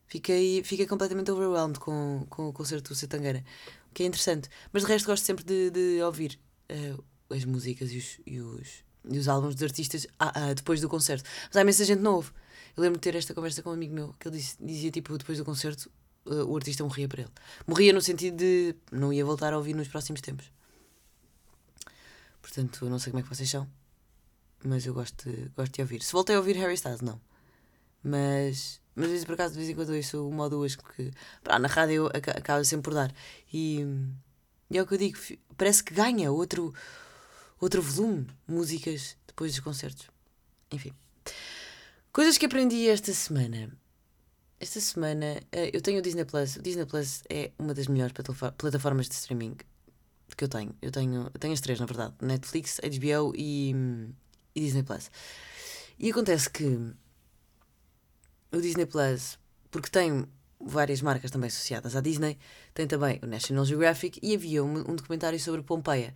Fiquei, 0.07 0.63
fiquei 0.63 0.85
completamente 0.85 1.31
overwhelmed 1.31 1.79
com, 1.79 2.25
com 2.29 2.49
o 2.49 2.53
concerto 2.53 2.89
do 2.89 2.95
Setangana, 2.95 3.43
o 3.89 3.93
que 3.93 4.03
é 4.03 4.05
interessante. 4.05 4.49
Mas 4.71 4.83
de 4.83 4.89
resto 4.89 5.07
gosto 5.07 5.23
sempre 5.23 5.43
de, 5.43 5.71
de 5.71 6.01
ouvir 6.03 6.39
uh, 6.69 7.03
as 7.33 7.45
músicas 7.45 7.91
e 7.91 7.97
os, 7.97 8.19
e 8.25 8.39
os, 8.39 8.83
e 9.09 9.17
os 9.17 9.27
álbuns 9.27 9.55
dos 9.55 9.63
artistas 9.63 10.07
ah, 10.19 10.31
ah, 10.35 10.53
depois 10.53 10.81
do 10.81 10.87
concerto. 10.87 11.27
Mas 11.47 11.57
há 11.57 11.61
imensa 11.61 11.83
gente 11.85 12.01
não 12.01 12.15
ouve. 12.15 12.31
Eu 12.75 12.83
lembro 12.83 12.99
de 12.99 13.03
ter 13.03 13.15
esta 13.15 13.33
conversa 13.33 13.61
com 13.61 13.69
um 13.69 13.73
amigo 13.73 13.93
meu 13.93 14.13
que 14.19 14.27
ele 14.27 14.37
disse, 14.37 14.57
dizia 14.59 14.91
tipo 14.91 15.17
depois 15.17 15.37
do 15.37 15.45
concerto 15.45 15.91
uh, 16.25 16.45
o 16.45 16.55
artista 16.55 16.83
morria 16.83 17.07
para 17.07 17.21
ele. 17.21 17.31
Morria 17.65 17.93
no 17.93 18.01
sentido 18.01 18.37
de 18.37 18.75
não 18.91 19.11
ia 19.11 19.25
voltar 19.25 19.53
a 19.53 19.57
ouvir 19.57 19.73
nos 19.73 19.87
próximos 19.87 20.21
tempos. 20.21 20.51
Portanto, 22.41 22.87
não 22.89 22.99
sei 22.99 23.11
como 23.11 23.21
é 23.21 23.23
que 23.23 23.29
vocês 23.29 23.49
são, 23.49 23.67
mas 24.63 24.85
eu 24.85 24.93
gosto 24.93 25.29
de, 25.29 25.49
gosto 25.55 25.73
de 25.73 25.81
ouvir. 25.81 26.01
Se 26.01 26.11
voltei 26.11 26.35
a 26.35 26.39
ouvir 26.39 26.55
Harry 26.57 26.73
Styles, 26.75 27.01
não. 27.01 27.19
Mas, 28.03 28.81
mas 28.95 29.09
vezes, 29.09 29.25
por 29.25 29.33
acaso, 29.33 29.53
de 29.53 29.59
vez 29.59 29.69
em 29.69 29.75
quando 29.75 29.93
ouço 29.93 30.27
uma 30.27 30.43
ou 30.43 30.49
duas 30.49 30.75
que 30.75 31.11
pá, 31.43 31.57
na 31.59 31.67
rádio 31.67 32.07
acaba 32.07 32.63
sempre 32.63 32.83
por 32.83 32.93
dar. 32.93 33.13
E, 33.53 33.85
e 34.69 34.77
é 34.77 34.81
o 34.81 34.87
que 34.87 34.93
eu 34.93 34.97
digo, 34.97 35.17
parece 35.57 35.83
que 35.83 35.93
ganha 35.93 36.31
outro, 36.31 36.73
outro 37.59 37.81
volume, 37.81 38.27
músicas 38.47 39.15
depois 39.27 39.51
dos 39.51 39.61
concertos. 39.61 40.07
Enfim. 40.71 40.93
Coisas 42.11 42.37
que 42.37 42.45
aprendi 42.45 42.87
esta 42.87 43.13
semana. 43.13 43.71
Esta 44.59 44.79
semana 44.79 45.39
uh, 45.53 45.69
eu 45.73 45.81
tenho 45.81 45.99
o 45.99 46.01
Disney 46.01 46.25
Plus. 46.25 46.57
O 46.57 46.61
Disney 46.61 46.85
Plus 46.85 47.23
é 47.29 47.51
uma 47.57 47.73
das 47.73 47.87
melhores 47.87 48.13
plataformas 48.57 49.07
de 49.09 49.15
streaming 49.15 49.57
que 50.35 50.43
eu 50.43 50.47
tenho. 50.47 50.75
Eu 50.81 50.91
tenho, 50.91 51.29
eu 51.33 51.39
tenho 51.39 51.53
as 51.53 51.61
três, 51.61 51.79
na 51.79 51.85
verdade: 51.85 52.13
Netflix, 52.21 52.79
HBO 52.79 53.33
e, 53.35 53.73
e 54.55 54.59
Disney 54.59 54.83
Plus. 54.83 55.09
E 55.99 56.09
acontece 56.09 56.49
que 56.49 56.65
o 58.51 58.61
Disney 58.61 58.85
Plus, 58.85 59.39
porque 59.71 59.89
tem 59.89 60.25
várias 60.59 61.01
marcas 61.01 61.31
também 61.31 61.47
associadas 61.47 61.95
à 61.95 62.01
Disney, 62.01 62.37
tem 62.73 62.87
também 62.87 63.19
o 63.21 63.27
National 63.27 63.65
Geographic 63.65 64.19
e 64.21 64.35
havia 64.35 64.63
um, 64.63 64.91
um 64.91 64.95
documentário 64.95 65.39
sobre 65.39 65.61
Pompeia. 65.61 66.13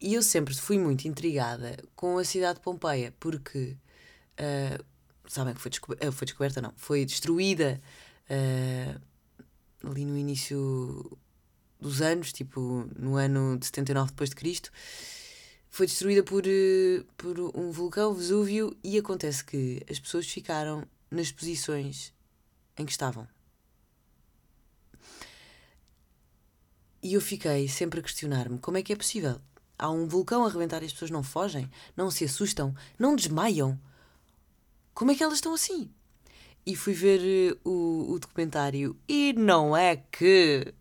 E 0.00 0.14
eu 0.14 0.22
sempre 0.22 0.54
fui 0.54 0.78
muito 0.78 1.06
intrigada 1.08 1.76
com 1.96 2.18
a 2.18 2.24
cidade 2.24 2.58
de 2.58 2.64
Pompeia, 2.64 3.14
porque. 3.18 3.76
Uh, 4.40 4.84
sabem 5.28 5.54
que 5.54 5.60
foi, 5.60 5.70
descober 5.70 5.98
eh, 6.00 6.10
foi 6.10 6.24
descoberta, 6.24 6.60
não, 6.60 6.72
foi 6.76 7.04
destruída 7.04 7.80
uh, 8.30 9.88
ali 9.88 10.04
no 10.04 10.16
início 10.16 11.18
dos 11.80 12.00
anos, 12.00 12.32
tipo 12.32 12.88
no 12.96 13.16
ano 13.16 13.58
de 13.58 13.66
79 13.66 14.10
depois 14.10 14.30
de 14.30 14.36
Cristo, 14.36 14.72
foi 15.70 15.86
destruída 15.86 16.22
por, 16.22 16.44
uh, 16.44 17.04
por 17.16 17.38
um 17.54 17.70
vulcão, 17.70 18.14
Vesúvio, 18.14 18.76
e 18.82 18.98
acontece 18.98 19.44
que 19.44 19.82
as 19.88 19.98
pessoas 19.98 20.26
ficaram 20.26 20.86
nas 21.10 21.30
posições 21.30 22.12
em 22.76 22.84
que 22.84 22.92
estavam. 22.92 23.26
E 27.02 27.14
eu 27.14 27.20
fiquei 27.20 27.68
sempre 27.68 28.00
a 28.00 28.02
questionar-me 28.02 28.58
como 28.58 28.76
é 28.76 28.82
que 28.82 28.92
é 28.92 28.96
possível. 28.96 29.40
Há 29.78 29.88
um 29.90 30.08
vulcão 30.08 30.44
a 30.44 30.48
arrebentar 30.48 30.82
e 30.82 30.86
as 30.86 30.92
pessoas 30.92 31.10
não 31.10 31.22
fogem, 31.22 31.70
não 31.96 32.10
se 32.10 32.24
assustam, 32.24 32.74
não 32.98 33.14
desmaiam. 33.14 33.78
Como 34.92 35.12
é 35.12 35.14
que 35.14 35.22
elas 35.22 35.36
estão 35.36 35.54
assim? 35.54 35.90
E 36.66 36.74
fui 36.74 36.92
ver 36.92 37.54
uh, 37.64 37.68
o, 37.68 38.12
o 38.12 38.18
documentário 38.18 38.96
e 39.08 39.32
não 39.32 39.76
é 39.76 39.96
que 39.96 40.74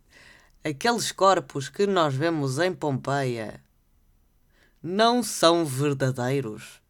aqueles 0.64 1.12
corpos 1.12 1.70
que 1.70 1.86
nós 1.86 2.16
vemos 2.16 2.58
em 2.58 2.74
Pompeia 2.74 3.64
não 4.88 5.22
são 5.22 5.66
verdadeiros. 5.66 6.82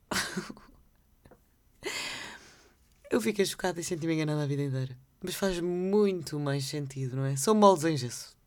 Eu 3.10 3.20
fiquei 3.20 3.44
chocada 3.46 3.80
e 3.80 3.84
senti-me 3.84 4.14
enganada 4.14 4.44
a 4.44 4.46
vida 4.46 4.62
inteira. 4.62 4.96
Mas 5.24 5.34
faz 5.34 5.60
muito 5.60 6.40
mais 6.40 6.66
sentido, 6.66 7.16
não 7.16 7.26
é? 7.26 7.36
São 7.36 7.56
moldes 7.56 7.86
em 7.86 7.98
gesso. 7.98 8.38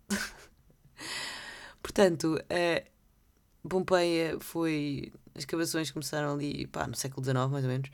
Portanto, 1.82 2.38
a 2.48 3.68
Pompeia 3.68 4.38
foi. 4.38 5.12
As 5.34 5.40
escavações 5.40 5.90
começaram 5.90 6.32
ali 6.34 6.66
pá, 6.68 6.86
no 6.86 6.94
século 6.94 7.24
XIX, 7.24 7.48
mais 7.50 7.64
ou 7.64 7.70
menos. 7.70 7.90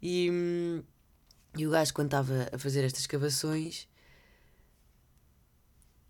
E, 0.00 0.30
e 1.56 1.66
o 1.66 1.70
gajo, 1.70 1.92
quando 1.92 2.06
estava 2.08 2.48
a 2.52 2.58
fazer 2.58 2.84
estas 2.84 3.00
escavações, 3.00 3.88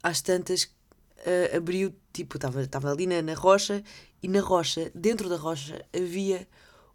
às 0.02 0.20
tantas 0.20 0.64
uh, 0.64 1.56
abriu, 1.56 1.94
tipo, 2.12 2.36
estava 2.36 2.90
ali 2.90 3.06
na, 3.06 3.22
na 3.22 3.34
rocha 3.34 3.82
e 4.22 4.28
na 4.28 4.40
rocha, 4.40 4.90
dentro 4.94 5.28
da 5.28 5.36
rocha, 5.36 5.84
havia 5.94 6.46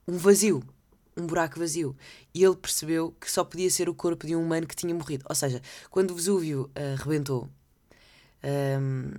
um 0.08 0.18
vazio, 0.18 0.64
um 1.18 1.26
buraco 1.26 1.60
vazio. 1.60 1.96
E 2.34 2.44
ele 2.44 2.56
percebeu 2.56 3.16
que 3.20 3.32
só 3.32 3.44
podia 3.44 3.70
ser 3.70 3.90
o 3.90 3.96
corpo 3.96 4.28
de 4.28 4.36
um 4.36 4.44
humano 4.44 4.68
que 4.68 4.76
tinha 4.76 4.94
morrido. 4.94 5.26
Ou 5.28 5.36
seja, 5.36 5.62
quando 5.90 6.12
o 6.12 6.16
Vesúvio 6.16 6.70
uh, 6.76 7.02
rebentou 7.02 7.50
um, 8.44 9.12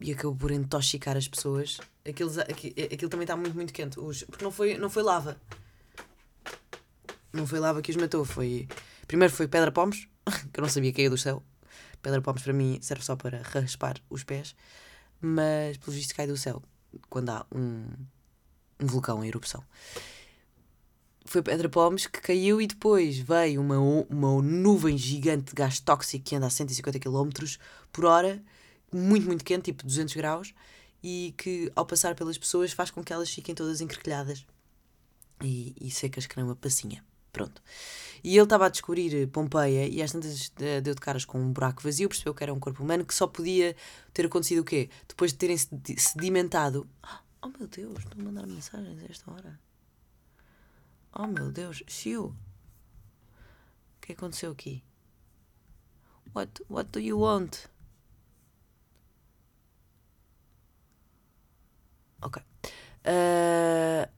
e 0.00 0.12
acabou 0.12 0.36
por 0.36 0.50
intoxicar 0.50 1.16
as 1.16 1.26
pessoas, 1.26 1.78
aquilo, 2.06 2.30
aquilo, 2.40 2.74
aquilo 2.92 3.10
também 3.10 3.24
está 3.24 3.36
muito, 3.36 3.54
muito 3.54 3.72
quente. 3.72 3.98
Os, 3.98 4.24
porque 4.24 4.44
não 4.44 4.50
foi, 4.50 4.76
não 4.76 4.90
foi 4.90 5.02
lava. 5.02 5.40
Não 7.32 7.46
foi 7.46 7.58
lava 7.58 7.80
que 7.80 7.90
os 7.90 7.96
matou, 7.96 8.24
foi. 8.24 8.68
Primeiro 9.06 9.32
foi 9.32 9.48
pedra 9.48 9.72
pomes, 9.72 10.06
que 10.52 10.60
eu 10.60 10.62
não 10.62 10.68
sabia 10.68 10.92
que 10.92 11.02
ia 11.02 11.10
do 11.10 11.16
céu. 11.16 11.42
Pedra 12.02 12.20
pomes 12.20 12.42
para 12.42 12.52
mim 12.52 12.78
serve 12.82 13.04
só 13.04 13.16
para 13.16 13.40
raspar 13.42 13.96
os 14.10 14.22
pés, 14.22 14.54
mas 15.20 15.76
pelo 15.76 15.96
visto 15.96 16.14
cai 16.14 16.26
do 16.26 16.36
céu 16.36 16.62
quando 17.08 17.30
há 17.30 17.46
um, 17.52 17.86
um 18.80 18.86
vulcão 18.86 19.22
em 19.24 19.28
erupção. 19.28 19.62
Foi 21.24 21.42
Pedra 21.42 21.68
Pomes 21.68 22.06
que 22.06 22.20
caiu 22.20 22.60
e 22.60 22.66
depois 22.66 23.18
veio 23.18 23.60
uma, 23.60 23.78
uma 23.78 24.42
nuvem 24.42 24.96
gigante 24.96 25.46
de 25.46 25.54
gás 25.54 25.80
tóxico 25.80 26.24
que 26.24 26.36
anda 26.36 26.46
a 26.46 26.50
150 26.50 27.00
km 27.00 27.30
por 27.92 28.04
hora, 28.04 28.40
muito, 28.92 29.26
muito 29.26 29.44
quente, 29.44 29.64
tipo 29.64 29.84
200 29.84 30.14
graus, 30.14 30.54
e 31.02 31.34
que 31.36 31.70
ao 31.74 31.84
passar 31.84 32.14
pelas 32.14 32.38
pessoas 32.38 32.72
faz 32.72 32.90
com 32.90 33.02
que 33.02 33.12
elas 33.12 33.28
fiquem 33.28 33.54
todas 33.54 33.80
encrquilhadas 33.80 34.46
e, 35.42 35.74
e 35.80 35.90
secas 35.90 36.26
que 36.26 36.36
nem 36.36 36.44
uma 36.46 36.56
passinha. 36.56 37.04
Pronto. 37.32 37.60
E 38.26 38.36
ele 38.36 38.42
estava 38.42 38.66
a 38.66 38.68
descobrir 38.68 39.14
eh, 39.14 39.24
Pompeia 39.24 39.86
e 39.86 40.02
às 40.02 40.10
tantas 40.10 40.52
eh, 40.58 40.80
deu 40.80 40.96
de 40.96 41.00
caras 41.00 41.24
com 41.24 41.38
um 41.38 41.52
buraco 41.52 41.80
vazio, 41.80 42.08
percebeu 42.08 42.34
que 42.34 42.42
era 42.42 42.52
um 42.52 42.58
corpo 42.58 42.82
humano 42.82 43.04
que 43.04 43.14
só 43.14 43.24
podia 43.24 43.76
ter 44.12 44.26
acontecido 44.26 44.62
o 44.62 44.64
quê? 44.64 44.90
Depois 45.06 45.30
de 45.30 45.38
terem 45.38 45.56
sedimentado. 45.56 46.88
Oh 47.42 47.48
meu 47.60 47.68
Deus, 47.68 47.98
estou 47.98 48.20
a 48.20 48.24
mandar 48.24 48.44
mensagens 48.44 49.00
a 49.00 49.06
esta 49.08 49.30
hora. 49.30 49.60
Oh 51.12 51.28
meu 51.28 51.52
Deus, 51.52 51.84
Xiu. 51.86 52.24
O 52.24 54.00
que 54.00 54.14
aconteceu 54.14 54.50
aqui? 54.50 54.82
What, 56.34 56.64
what 56.68 56.90
do 56.90 56.98
you 56.98 57.20
want? 57.20 57.68
Ok. 62.20 62.42
Uh, 63.04 64.10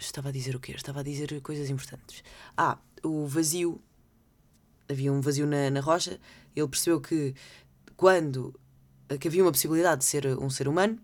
Estava 0.00 0.28
a 0.28 0.32
dizer 0.32 0.54
o 0.54 0.60
quê? 0.60 0.72
Estava 0.72 1.00
a 1.00 1.02
dizer 1.02 1.40
coisas 1.40 1.68
importantes. 1.68 2.22
Ah, 2.56 2.78
o 3.02 3.26
vazio. 3.26 3.80
Havia 4.88 5.12
um 5.12 5.20
vazio 5.20 5.46
na, 5.46 5.70
na 5.70 5.80
rocha. 5.80 6.18
Ele 6.54 6.68
percebeu 6.68 7.00
que 7.00 7.34
quando. 7.96 8.54
que 9.20 9.28
havia 9.28 9.42
uma 9.42 9.52
possibilidade 9.52 10.00
de 10.00 10.04
ser 10.06 10.26
um 10.38 10.50
ser 10.50 10.68
humano, 10.68 10.98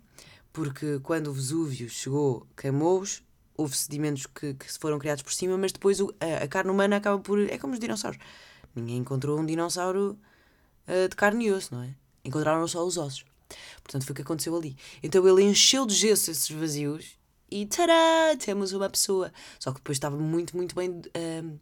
porque 0.52 1.00
quando 1.02 1.28
o 1.28 1.32
Vesúvio 1.32 1.88
chegou, 1.88 2.46
queimou-os, 2.56 3.22
houve 3.56 3.76
sedimentos 3.76 4.26
que, 4.26 4.54
que 4.54 4.72
foram 4.78 4.98
criados 4.98 5.22
por 5.22 5.32
cima, 5.32 5.56
mas 5.56 5.72
depois 5.72 6.00
o, 6.00 6.14
a, 6.20 6.44
a, 6.44 6.48
carne 6.48 6.70
humana 6.70 6.96
acaba 6.96 7.18
por. 7.18 7.38
É 7.50 7.58
como 7.58 7.74
os 7.74 7.80
dinossauros. 7.80 8.18
Ninguém 8.74 8.98
encontrou 8.98 9.38
um 9.38 9.46
dinossauro 9.46 10.18
uh, 10.88 11.08
de 11.08 11.16
carne 11.16 11.46
e 11.46 11.52
osso, 11.52 11.74
não 11.74 11.82
é? 11.82 11.94
Encontraram 12.24 12.66
só 12.66 12.84
os 12.84 12.96
ossos. 12.96 13.24
Portanto, 13.82 14.04
foi 14.04 14.12
o 14.12 14.16
que 14.16 14.22
aconteceu 14.22 14.56
ali. 14.56 14.76
Então 15.02 15.26
ele 15.28 15.42
encheu 15.44 15.86
de 15.86 15.94
gesso 15.94 16.30
esses 16.30 16.50
vazios 16.50 17.18
e 17.50 17.66
tará, 17.66 18.34
temos 18.38 18.72
uma 18.72 18.90
pessoa. 18.90 19.32
Só 19.60 19.70
que 19.70 19.78
depois 19.78 19.96
estava 19.96 20.16
muito, 20.16 20.56
muito 20.56 20.74
bem. 20.74 20.90
Uh, 20.90 21.60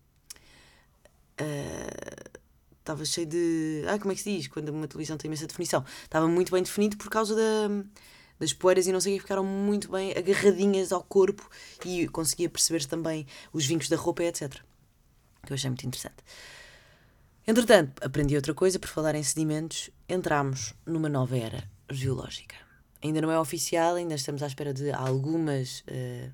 uh, 1.42 2.38
estava 2.78 3.04
cheio 3.04 3.26
de. 3.26 3.84
Ah, 3.88 3.98
como 3.98 4.12
é 4.12 4.14
que 4.14 4.22
se 4.22 4.36
diz? 4.36 4.48
Quando 4.48 4.68
uma 4.70 4.88
televisão 4.88 5.16
tem 5.16 5.28
imensa 5.28 5.46
definição. 5.46 5.84
Estava 6.04 6.28
muito 6.28 6.52
bem 6.52 6.62
definido 6.62 6.96
por 6.96 7.10
causa 7.10 7.34
da, 7.34 7.68
das 8.38 8.52
poeiras 8.52 8.86
e 8.86 8.92
não 8.92 9.00
sei 9.00 9.14
o 9.14 9.16
que, 9.16 9.22
ficaram 9.22 9.44
muito 9.44 9.90
bem 9.90 10.12
agarradinhas 10.16 10.92
ao 10.92 11.02
corpo 11.02 11.48
e 11.84 12.08
conseguia 12.08 12.48
perceber 12.48 12.84
também 12.86 13.26
os 13.52 13.66
vincos 13.66 13.88
da 13.88 13.96
roupa, 13.96 14.24
etc. 14.24 14.60
Que 15.44 15.52
eu 15.52 15.54
achei 15.54 15.70
muito 15.70 15.86
interessante. 15.86 16.22
Entretanto, 17.46 18.00
aprendi 18.04 18.36
outra 18.36 18.54
coisa, 18.54 18.78
por 18.78 18.88
falar 18.88 19.16
em 19.16 19.22
sedimentos, 19.22 19.90
entramos 20.08 20.74
numa 20.86 21.08
nova 21.08 21.36
era 21.36 21.68
geológica 21.90 22.54
ainda 23.02 23.20
não 23.20 23.30
é 23.30 23.38
oficial, 23.38 23.96
ainda 23.96 24.14
estamos 24.14 24.42
à 24.42 24.46
espera 24.46 24.72
de 24.72 24.92
algumas 24.92 25.80
uh, 25.80 26.32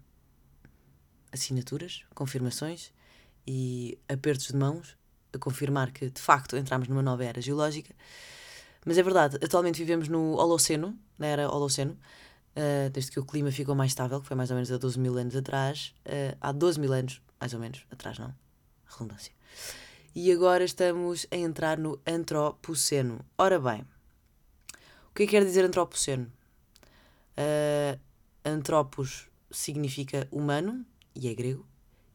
assinaturas, 1.33 2.05
confirmações 2.15 2.93
e 3.47 3.99
apertos 4.09 4.49
de 4.49 4.57
mãos 4.57 4.97
a 5.33 5.39
confirmar 5.39 5.91
que 5.93 6.11
de 6.11 6.21
facto 6.21 6.57
entramos 6.57 6.89
numa 6.89 7.03
nova 7.03 7.25
era 7.25 7.41
geológica. 7.41 7.95
Mas 8.85 8.97
é 8.97 9.03
verdade, 9.03 9.37
atualmente 9.43 9.79
vivemos 9.79 10.09
no 10.09 10.37
Holoceno, 10.37 10.99
na 11.19 11.27
era 11.27 11.51
Holoceno, 11.51 11.93
uh, 11.93 12.91
desde 12.91 13.11
que 13.11 13.21
o 13.21 13.25
clima 13.25 13.51
ficou 13.51 13.75
mais 13.75 13.91
estável, 13.91 14.21
que 14.21 14.27
foi 14.27 14.37
mais 14.37 14.51
ou 14.51 14.55
menos 14.55 14.71
há 14.71 14.79
12 14.79 14.99
mil 14.99 15.17
anos 15.19 15.37
atrás. 15.37 15.95
Uh, 16.07 16.37
há 16.41 16.53
12 16.53 16.81
mil 16.81 16.93
anos, 16.93 17.21
mais 17.41 17.53
ou 17.53 17.61
menos, 17.61 17.85
atrás 17.91 18.19
não, 18.19 18.35
redundância. 18.87 19.33
E 20.15 20.33
agora 20.33 20.65
estamos 20.65 21.27
a 21.31 21.37
entrar 21.37 21.79
no 21.79 22.01
Antropoceno. 22.07 23.25
Ora 23.37 23.59
bem, 23.59 23.85
o 25.11 25.15
que 25.15 25.25
é 25.25 25.27
que 25.27 25.33
quer 25.33 25.45
dizer 25.45 25.65
Antropoceno? 25.65 26.33
Uh, 27.37 27.99
antropos 28.45 29.29
significa 29.51 30.27
humano, 30.31 30.85
e 31.15 31.29
é 31.29 31.35
grego, 31.35 31.67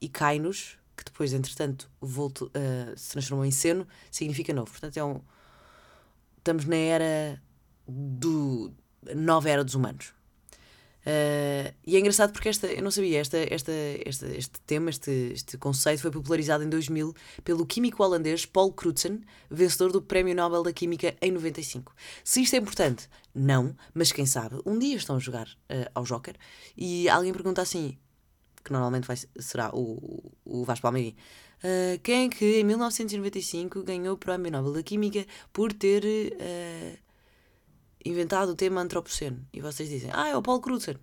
e 0.01 0.09
kainos, 0.09 0.77
que 0.95 1.03
depois, 1.03 1.33
entretanto, 1.33 1.89
volto, 1.99 2.51
uh, 2.55 2.97
se 2.97 3.11
transformou 3.11 3.45
em 3.45 3.51
seno, 3.51 3.87
significa 4.11 4.53
novo. 4.53 4.71
Portanto, 4.71 4.97
é 4.97 5.03
um, 5.03 5.21
estamos 6.37 6.65
na 6.65 6.75
era 6.75 7.41
do 7.87 8.71
nova 9.15 9.49
era 9.49 9.63
dos 9.63 9.75
humanos. 9.75 10.13
Uh, 11.05 11.67
e 11.85 11.97
é 11.97 11.99
engraçado 11.99 12.31
porque 12.31 12.47
esta, 12.47 12.67
eu 12.67 12.81
não 12.81 12.89
sabia, 12.89 13.19
esta, 13.19 13.37
esta, 13.37 13.73
esta, 14.05 14.25
este 14.27 14.61
tema, 14.65 14.89
este, 14.89 15.11
este 15.33 15.57
conceito 15.57 16.01
foi 16.01 16.11
popularizado 16.11 16.63
em 16.63 16.69
2000 16.69 17.13
pelo 17.43 17.65
químico 17.65 18.01
holandês 18.01 18.45
Paul 18.45 18.71
Crutzen, 18.71 19.19
vencedor 19.51 19.91
do 19.91 20.01
Prémio 20.01 20.33
Nobel 20.33 20.63
da 20.63 20.71
Química 20.71 21.13
em 21.21 21.31
95. 21.31 21.93
Se 22.23 22.41
isto 22.41 22.53
é 22.53 22.59
importante, 22.59 23.09
não, 23.35 23.75
mas 23.93 24.13
quem 24.13 24.25
sabe, 24.25 24.61
um 24.65 24.79
dia 24.79 24.95
estão 24.95 25.17
a 25.17 25.19
jogar 25.19 25.47
uh, 25.47 25.89
ao 25.93 26.05
Joker 26.05 26.35
e 26.77 27.09
alguém 27.09 27.33
pergunta 27.33 27.61
assim, 27.61 27.97
que 28.63 28.71
normalmente 28.71 29.07
vai, 29.07 29.17
será 29.39 29.69
o, 29.73 30.31
o 30.45 30.63
Vasco 30.63 30.83
Palmeirim, 30.83 31.15
uh, 31.63 31.99
quem 32.01 32.27
é 32.27 32.29
que 32.29 32.59
em 32.59 32.63
1995 32.63 33.83
ganhou 33.83 34.15
o 34.15 34.17
Prémio 34.17 34.51
Nobel 34.51 34.73
da 34.73 34.83
Química 34.83 35.25
por 35.51 35.73
ter 35.73 36.03
inventado 38.05 38.49
o 38.49 38.55
tema 38.55 38.81
antropoceno. 38.81 39.45
E 39.53 39.61
vocês 39.61 39.89
dizem, 39.89 40.09
ah, 40.13 40.29
é 40.29 40.35
o 40.35 40.41
Paul 40.41 40.61
Crutzen. 40.61 40.97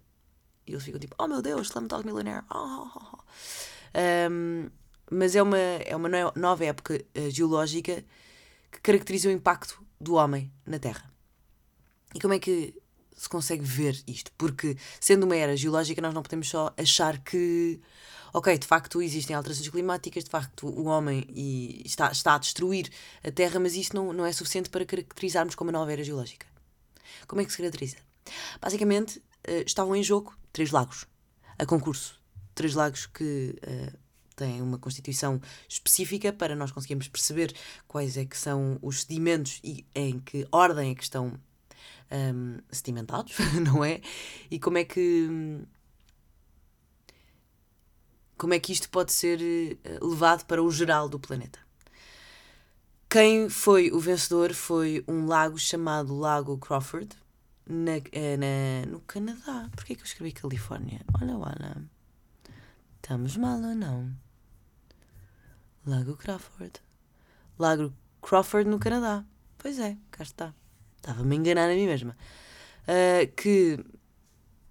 E 0.66 0.72
eles 0.72 0.84
ficam 0.84 1.00
tipo, 1.00 1.14
oh 1.18 1.26
meu 1.26 1.42
Deus, 1.42 1.68
Slumdog 1.68 2.04
Millionaire. 2.04 2.44
Oh, 2.50 2.90
oh, 2.94 3.00
oh. 3.14 3.18
Um, 4.30 4.70
mas 5.10 5.34
é 5.34 5.42
uma, 5.42 5.58
é 5.58 5.96
uma 5.96 6.08
nova 6.36 6.64
época 6.64 7.02
uh, 7.16 7.30
geológica 7.30 8.04
que 8.70 8.80
caracteriza 8.80 9.28
o 9.28 9.32
impacto 9.32 9.82
do 10.00 10.14
homem 10.14 10.52
na 10.64 10.78
Terra. 10.78 11.10
E 12.14 12.20
como 12.20 12.34
é 12.34 12.38
que 12.38 12.74
se 13.20 13.28
consegue 13.28 13.62
ver 13.62 14.02
isto? 14.06 14.32
Porque, 14.38 14.78
sendo 14.98 15.24
uma 15.24 15.36
era 15.36 15.54
geológica, 15.54 16.00
nós 16.00 16.14
não 16.14 16.22
podemos 16.22 16.48
só 16.48 16.72
achar 16.74 17.18
que, 17.18 17.78
ok, 18.32 18.56
de 18.56 18.66
facto 18.66 19.02
existem 19.02 19.36
alterações 19.36 19.68
climáticas, 19.68 20.24
de 20.24 20.30
facto 20.30 20.66
o 20.66 20.86
homem 20.86 21.26
está, 21.84 22.10
está 22.10 22.36
a 22.36 22.38
destruir 22.38 22.90
a 23.22 23.30
Terra, 23.30 23.60
mas 23.60 23.74
isto 23.74 23.94
não, 23.94 24.10
não 24.14 24.24
é 24.24 24.32
suficiente 24.32 24.70
para 24.70 24.86
caracterizarmos 24.86 25.54
como 25.54 25.68
uma 25.70 25.78
nova 25.78 25.92
era 25.92 26.02
geológica. 26.02 26.46
Como 27.26 27.42
é 27.42 27.44
que 27.44 27.50
se 27.50 27.58
caracteriza? 27.58 27.98
Basicamente, 28.58 29.18
uh, 29.18 29.64
estavam 29.66 29.94
em 29.94 30.02
jogo 30.02 30.34
três 30.50 30.70
lagos, 30.70 31.04
a 31.58 31.66
concurso. 31.66 32.18
Três 32.54 32.72
lagos 32.72 33.04
que 33.04 33.54
uh, 33.54 33.98
têm 34.34 34.62
uma 34.62 34.78
constituição 34.78 35.38
específica 35.68 36.32
para 36.32 36.56
nós 36.56 36.72
conseguirmos 36.72 37.06
perceber 37.06 37.54
quais 37.86 38.16
é 38.16 38.24
que 38.24 38.38
são 38.38 38.78
os 38.80 39.02
sedimentos 39.02 39.60
e 39.62 39.84
em 39.94 40.18
que 40.18 40.48
ordem 40.50 40.92
é 40.92 40.94
que 40.94 41.02
estão 41.02 41.38
um, 42.10 42.58
sedimentados, 42.70 43.36
não 43.64 43.84
é? 43.84 44.00
E 44.50 44.58
como 44.58 44.78
é 44.78 44.84
que 44.84 45.66
como 48.40 48.54
é 48.54 48.58
que 48.58 48.72
isto 48.72 48.88
pode 48.88 49.12
ser 49.12 49.38
eh, 49.42 49.98
levado 50.00 50.46
para 50.46 50.62
o 50.62 50.70
geral 50.70 51.10
do 51.10 51.20
planeta. 51.20 51.58
Quem 53.06 53.50
foi 53.50 53.92
o 53.92 54.00
vencedor 54.00 54.54
foi 54.54 55.04
um 55.06 55.26
lago 55.26 55.58
chamado 55.58 56.16
Lago 56.16 56.56
Crawford, 56.56 57.14
na, 57.66 57.98
eh, 58.12 58.38
na, 58.38 58.90
no 58.90 59.00
Canadá. 59.00 59.68
Porquê 59.76 59.94
que 59.94 60.00
eu 60.00 60.06
escrevi 60.06 60.32
Califórnia? 60.32 61.02
Olha, 61.20 61.36
olha. 61.36 61.84
Estamos 62.96 63.36
mal 63.36 63.60
ou 63.60 63.74
não? 63.74 64.10
Lago 65.86 66.16
Crawford. 66.16 66.80
Lago 67.58 67.92
Crawford 68.22 68.70
no 68.70 68.78
Canadá. 68.78 69.22
Pois 69.58 69.78
é, 69.78 69.98
cá 70.10 70.22
está. 70.22 70.54
Estava-me 71.00 71.34
a 71.34 71.38
enganar 71.38 71.70
a 71.70 71.74
mim 71.74 71.86
mesma. 71.86 72.16
Uh, 72.82 73.32
que 73.34 73.82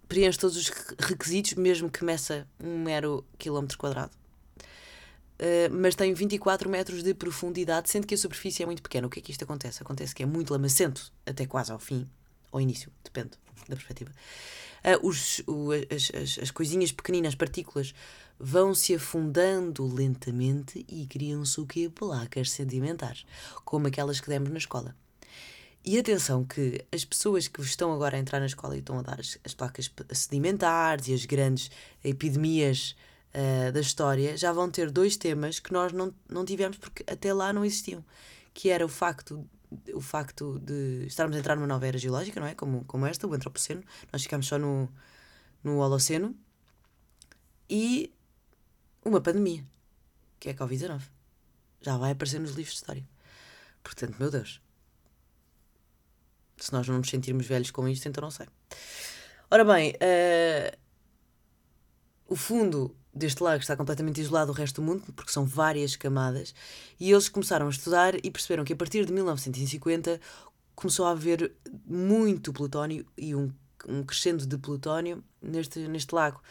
preenche 0.07 0.37
todos 0.37 0.55
os 0.55 0.69
requisitos, 0.99 1.53
mesmo 1.55 1.89
que 1.89 2.03
meça 2.03 2.47
um 2.59 2.83
mero 2.83 3.25
quilómetro 3.37 3.77
quadrado. 3.77 4.11
Uh, 5.39 5.71
mas 5.71 5.95
tem 5.95 6.13
24 6.13 6.69
metros 6.69 7.01
de 7.01 7.13
profundidade, 7.13 7.89
sendo 7.89 8.05
que 8.05 8.13
a 8.13 8.17
superfície 8.17 8.63
é 8.63 8.65
muito 8.65 8.81
pequena. 8.81 9.07
O 9.07 9.09
que 9.09 9.19
é 9.19 9.21
que 9.21 9.31
isto 9.31 9.43
acontece? 9.43 9.81
Acontece 9.81 10.13
que 10.13 10.23
é 10.23 10.25
muito 10.25 10.51
lamacento, 10.51 11.11
até 11.25 11.45
quase 11.45 11.71
ao 11.71 11.79
fim, 11.79 12.07
ao 12.51 12.61
início, 12.61 12.91
depende 13.03 13.31
da 13.67 13.75
perspectiva. 13.75 14.11
Uh, 14.83 15.07
os, 15.07 15.41
o, 15.47 15.71
as, 15.71 16.11
as, 16.13 16.39
as 16.43 16.51
coisinhas 16.51 16.91
pequeninas, 16.91 17.35
partículas, 17.35 17.93
vão 18.39 18.73
se 18.73 18.95
afundando 18.95 19.85
lentamente 19.85 20.85
e 20.87 21.05
criam-se 21.05 21.59
o 21.59 21.65
quê? 21.65 21.89
Placas 21.93 22.51
sedimentares, 22.51 23.25
como 23.65 23.87
aquelas 23.87 24.19
que 24.21 24.29
demos 24.29 24.49
na 24.49 24.57
escola. 24.57 24.95
E 25.83 25.97
atenção 25.97 26.43
que 26.43 26.85
as 26.91 27.05
pessoas 27.05 27.47
que 27.47 27.61
estão 27.61 27.93
agora 27.93 28.17
a 28.17 28.19
entrar 28.19 28.39
na 28.39 28.45
escola 28.45 28.75
e 28.75 28.79
estão 28.79 28.99
a 28.99 29.01
dar 29.01 29.19
as, 29.19 29.37
as 29.43 29.53
placas 29.53 29.89
sedimentares 30.13 31.07
e 31.07 31.13
as 31.13 31.25
grandes 31.25 31.71
epidemias 32.03 32.95
uh, 33.33 33.71
da 33.71 33.79
história 33.79 34.35
já 34.35 34.51
vão 34.51 34.69
ter 34.69 34.91
dois 34.91 35.15
temas 35.15 35.59
que 35.59 35.71
nós 35.71 35.93
não, 35.93 36.13
não 36.27 36.43
tivemos 36.43 36.77
porque 36.77 37.03
até 37.07 37.33
lá 37.33 37.53
não 37.53 37.63
existiam, 37.63 38.03
que 38.53 38.69
era 38.69 38.85
o 38.85 38.89
facto 38.89 39.47
o 39.93 40.01
facto 40.01 40.59
de 40.59 41.05
estarmos 41.05 41.35
a 41.35 41.39
entrar 41.39 41.55
numa 41.55 41.67
nova 41.67 41.85
era 41.85 41.97
geológica, 41.97 42.39
não 42.39 42.47
é? 42.47 42.55
Como, 42.55 42.83
como 42.85 43.05
esta, 43.05 43.27
o 43.27 43.33
Antropoceno, 43.33 43.83
nós 44.11 44.23
ficamos 44.23 44.47
só 44.47 44.57
no, 44.57 44.89
no 45.63 45.77
Holoceno, 45.77 46.35
e 47.69 48.11
uma 49.05 49.21
pandemia, 49.21 49.63
que 50.39 50.49
é 50.49 50.53
a 50.53 50.55
Covid-19. 50.55 51.03
Já 51.81 51.97
vai 51.97 52.11
aparecer 52.11 52.39
nos 52.39 52.51
livros 52.51 52.73
de 52.73 52.79
história. 52.79 53.07
Portanto, 53.83 54.15
meu 54.19 54.31
Deus. 54.31 54.59
Se 56.59 56.73
nós 56.73 56.87
não 56.87 56.97
nos 56.97 57.09
sentirmos 57.09 57.45
velhos 57.45 57.71
com 57.71 57.87
isto, 57.87 58.07
então 58.07 58.21
não 58.21 58.31
sei. 58.31 58.47
Ora 59.49 59.63
bem, 59.65 59.93
uh, 59.93 60.77
o 62.27 62.35
fundo 62.35 62.95
deste 63.13 63.41
lago 63.41 63.61
está 63.61 63.75
completamente 63.75 64.21
isolado 64.21 64.51
do 64.51 64.55
resto 64.55 64.81
do 64.81 64.85
mundo, 64.85 65.11
porque 65.13 65.31
são 65.31 65.45
várias 65.45 65.95
camadas, 65.95 66.53
e 66.99 67.11
eles 67.11 67.27
começaram 67.27 67.67
a 67.67 67.69
estudar 67.69 68.13
e 68.23 68.29
perceberam 68.29 68.63
que 68.63 68.73
a 68.73 68.75
partir 68.75 69.05
de 69.05 69.11
1950 69.11 70.21
começou 70.75 71.05
a 71.07 71.11
haver 71.11 71.53
muito 71.85 72.53
plutónio 72.53 73.05
e 73.17 73.35
um, 73.35 73.51
um 73.87 74.03
crescendo 74.03 74.45
de 74.45 74.57
plutónio 74.57 75.23
neste, 75.41 75.79
neste 75.87 76.13
lago. 76.13 76.41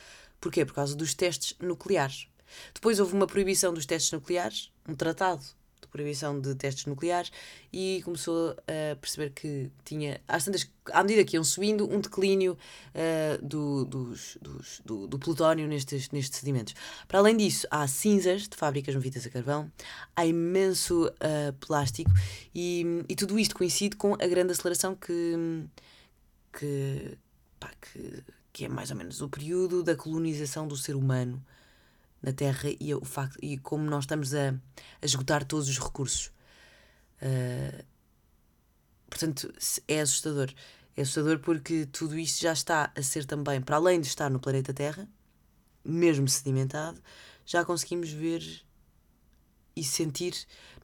Porquê? 0.40 0.64
Por 0.64 0.74
causa 0.74 0.94
dos 0.94 1.14
testes 1.14 1.56
nucleares. 1.60 2.28
Depois 2.74 3.00
houve 3.00 3.14
uma 3.14 3.26
proibição 3.26 3.72
dos 3.72 3.86
testes 3.86 4.12
nucleares, 4.12 4.70
um 4.88 4.94
tratado 4.94 5.42
de 5.80 5.88
proibição 5.88 6.40
de 6.40 6.54
testes 6.54 6.86
nucleares 6.86 7.30
e 7.72 8.02
começou 8.04 8.56
a 8.66 8.96
perceber 8.96 9.30
que 9.30 9.70
tinha, 9.84 10.20
às 10.26 10.44
tantas, 10.44 10.68
à 10.92 11.02
medida 11.02 11.24
que 11.24 11.36
iam 11.36 11.44
subindo, 11.44 11.88
um 11.90 12.00
declínio 12.00 12.56
uh, 12.94 13.46
do, 13.46 13.84
dos, 13.84 14.38
dos, 14.40 14.80
do, 14.84 15.06
do, 15.06 15.18
plutónio 15.18 15.66
nestes, 15.66 16.10
nestes 16.10 16.38
sedimentos. 16.38 16.74
Para 17.06 17.18
além 17.18 17.36
disso, 17.36 17.66
há 17.70 17.86
cinzas 17.86 18.48
de 18.48 18.56
fábricas 18.56 18.94
movidas 18.94 19.26
a 19.26 19.30
carvão, 19.30 19.70
há 20.14 20.26
imenso 20.26 21.06
uh, 21.06 21.52
plástico 21.60 22.10
e, 22.54 23.04
e 23.08 23.14
tudo 23.14 23.38
isto 23.38 23.54
coincide 23.54 23.96
com 23.96 24.14
a 24.14 24.26
grande 24.26 24.52
aceleração 24.52 24.94
que, 24.94 25.66
que, 26.52 27.18
pá, 27.58 27.70
que, 27.80 28.22
que 28.52 28.64
é 28.64 28.68
mais 28.68 28.90
ou 28.90 28.96
menos 28.96 29.20
o 29.20 29.28
período 29.28 29.82
da 29.82 29.94
colonização 29.94 30.66
do 30.66 30.76
ser 30.76 30.96
humano 30.96 31.42
na 32.22 32.32
Terra 32.32 32.68
e, 32.80 32.94
o 32.94 33.04
facto, 33.04 33.38
e 33.42 33.58
como 33.58 33.84
nós 33.84 34.04
estamos 34.04 34.34
a, 34.34 34.50
a 34.50 35.04
esgotar 35.04 35.44
todos 35.44 35.68
os 35.68 35.78
recursos. 35.78 36.32
Uh, 37.22 37.84
portanto, 39.08 39.52
é 39.86 40.00
assustador. 40.00 40.52
É 40.96 41.02
assustador 41.02 41.38
porque 41.38 41.86
tudo 41.86 42.18
isto 42.18 42.40
já 42.40 42.52
está 42.52 42.92
a 42.96 43.02
ser 43.02 43.24
também, 43.24 43.60
para 43.60 43.76
além 43.76 44.00
de 44.00 44.08
estar 44.08 44.28
no 44.30 44.40
planeta 44.40 44.74
Terra, 44.74 45.08
mesmo 45.84 46.28
sedimentado, 46.28 47.00
já 47.46 47.64
conseguimos 47.64 48.10
ver 48.10 48.42
e 49.76 49.84
sentir 49.84 50.34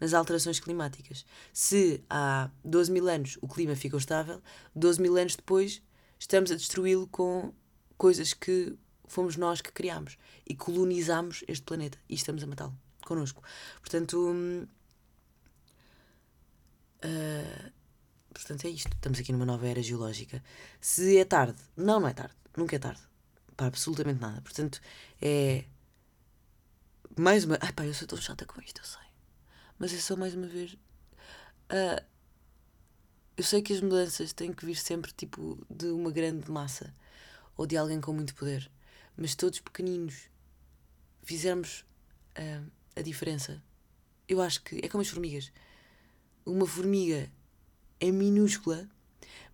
nas 0.00 0.14
alterações 0.14 0.60
climáticas. 0.60 1.26
Se 1.52 2.02
há 2.08 2.48
12 2.64 2.92
mil 2.92 3.08
anos 3.08 3.36
o 3.42 3.48
clima 3.48 3.74
ficou 3.74 3.98
estável, 3.98 4.40
12 4.74 5.02
mil 5.02 5.16
anos 5.16 5.34
depois 5.34 5.82
estamos 6.18 6.50
a 6.52 6.54
destruí-lo 6.54 7.08
com 7.08 7.52
coisas 7.98 8.32
que 8.32 8.76
fomos 9.06 9.36
nós 9.36 9.60
que 9.60 9.72
criámos 9.72 10.16
e 10.46 10.54
colonizámos 10.54 11.44
este 11.48 11.64
planeta 11.64 11.98
e 12.08 12.14
estamos 12.14 12.42
a 12.42 12.46
matá-lo 12.46 12.76
connosco. 13.04 13.42
Portanto, 13.80 14.18
uh, 17.04 17.72
portanto, 18.32 18.64
é 18.64 18.70
isto. 18.70 18.92
Estamos 18.92 19.18
aqui 19.18 19.32
numa 19.32 19.44
nova 19.46 19.66
era 19.66 19.82
geológica. 19.82 20.42
Se 20.80 21.18
é 21.18 21.24
tarde, 21.24 21.60
não, 21.76 22.00
não 22.00 22.08
é 22.08 22.12
tarde. 22.12 22.34
Nunca 22.56 22.76
é 22.76 22.78
tarde. 22.78 23.02
Para 23.56 23.66
absolutamente 23.68 24.20
nada. 24.20 24.40
Portanto, 24.40 24.80
é. 25.20 25.64
Mais 27.16 27.44
uma. 27.44 27.58
Ai 27.60 27.72
pá, 27.72 27.84
eu 27.86 27.94
sou 27.94 28.08
tão 28.08 28.18
chata 28.18 28.44
com 28.44 28.60
isto, 28.60 28.80
eu 28.80 28.84
sei. 28.84 29.02
Mas 29.78 29.92
é 29.92 29.98
só 29.98 30.16
mais 30.16 30.34
uma 30.34 30.46
vez. 30.46 30.72
Uh, 30.72 32.02
eu 33.36 33.44
sei 33.44 33.62
que 33.62 33.72
as 33.72 33.80
mudanças 33.80 34.32
têm 34.32 34.52
que 34.52 34.64
vir 34.64 34.76
sempre 34.76 35.12
tipo 35.12 35.64
de 35.68 35.86
uma 35.86 36.10
grande 36.10 36.50
massa 36.50 36.94
ou 37.56 37.66
de 37.66 37.76
alguém 37.76 38.00
com 38.00 38.12
muito 38.12 38.34
poder 38.34 38.70
mas 39.16 39.34
todos 39.34 39.60
pequeninos, 39.60 40.28
fizermos 41.22 41.84
uh, 42.38 42.70
a 42.96 43.02
diferença. 43.02 43.62
Eu 44.28 44.40
acho 44.40 44.62
que 44.62 44.80
é 44.82 44.88
como 44.88 45.02
as 45.02 45.08
formigas. 45.08 45.52
Uma 46.44 46.66
formiga 46.66 47.30
é 48.00 48.10
minúscula, 48.10 48.88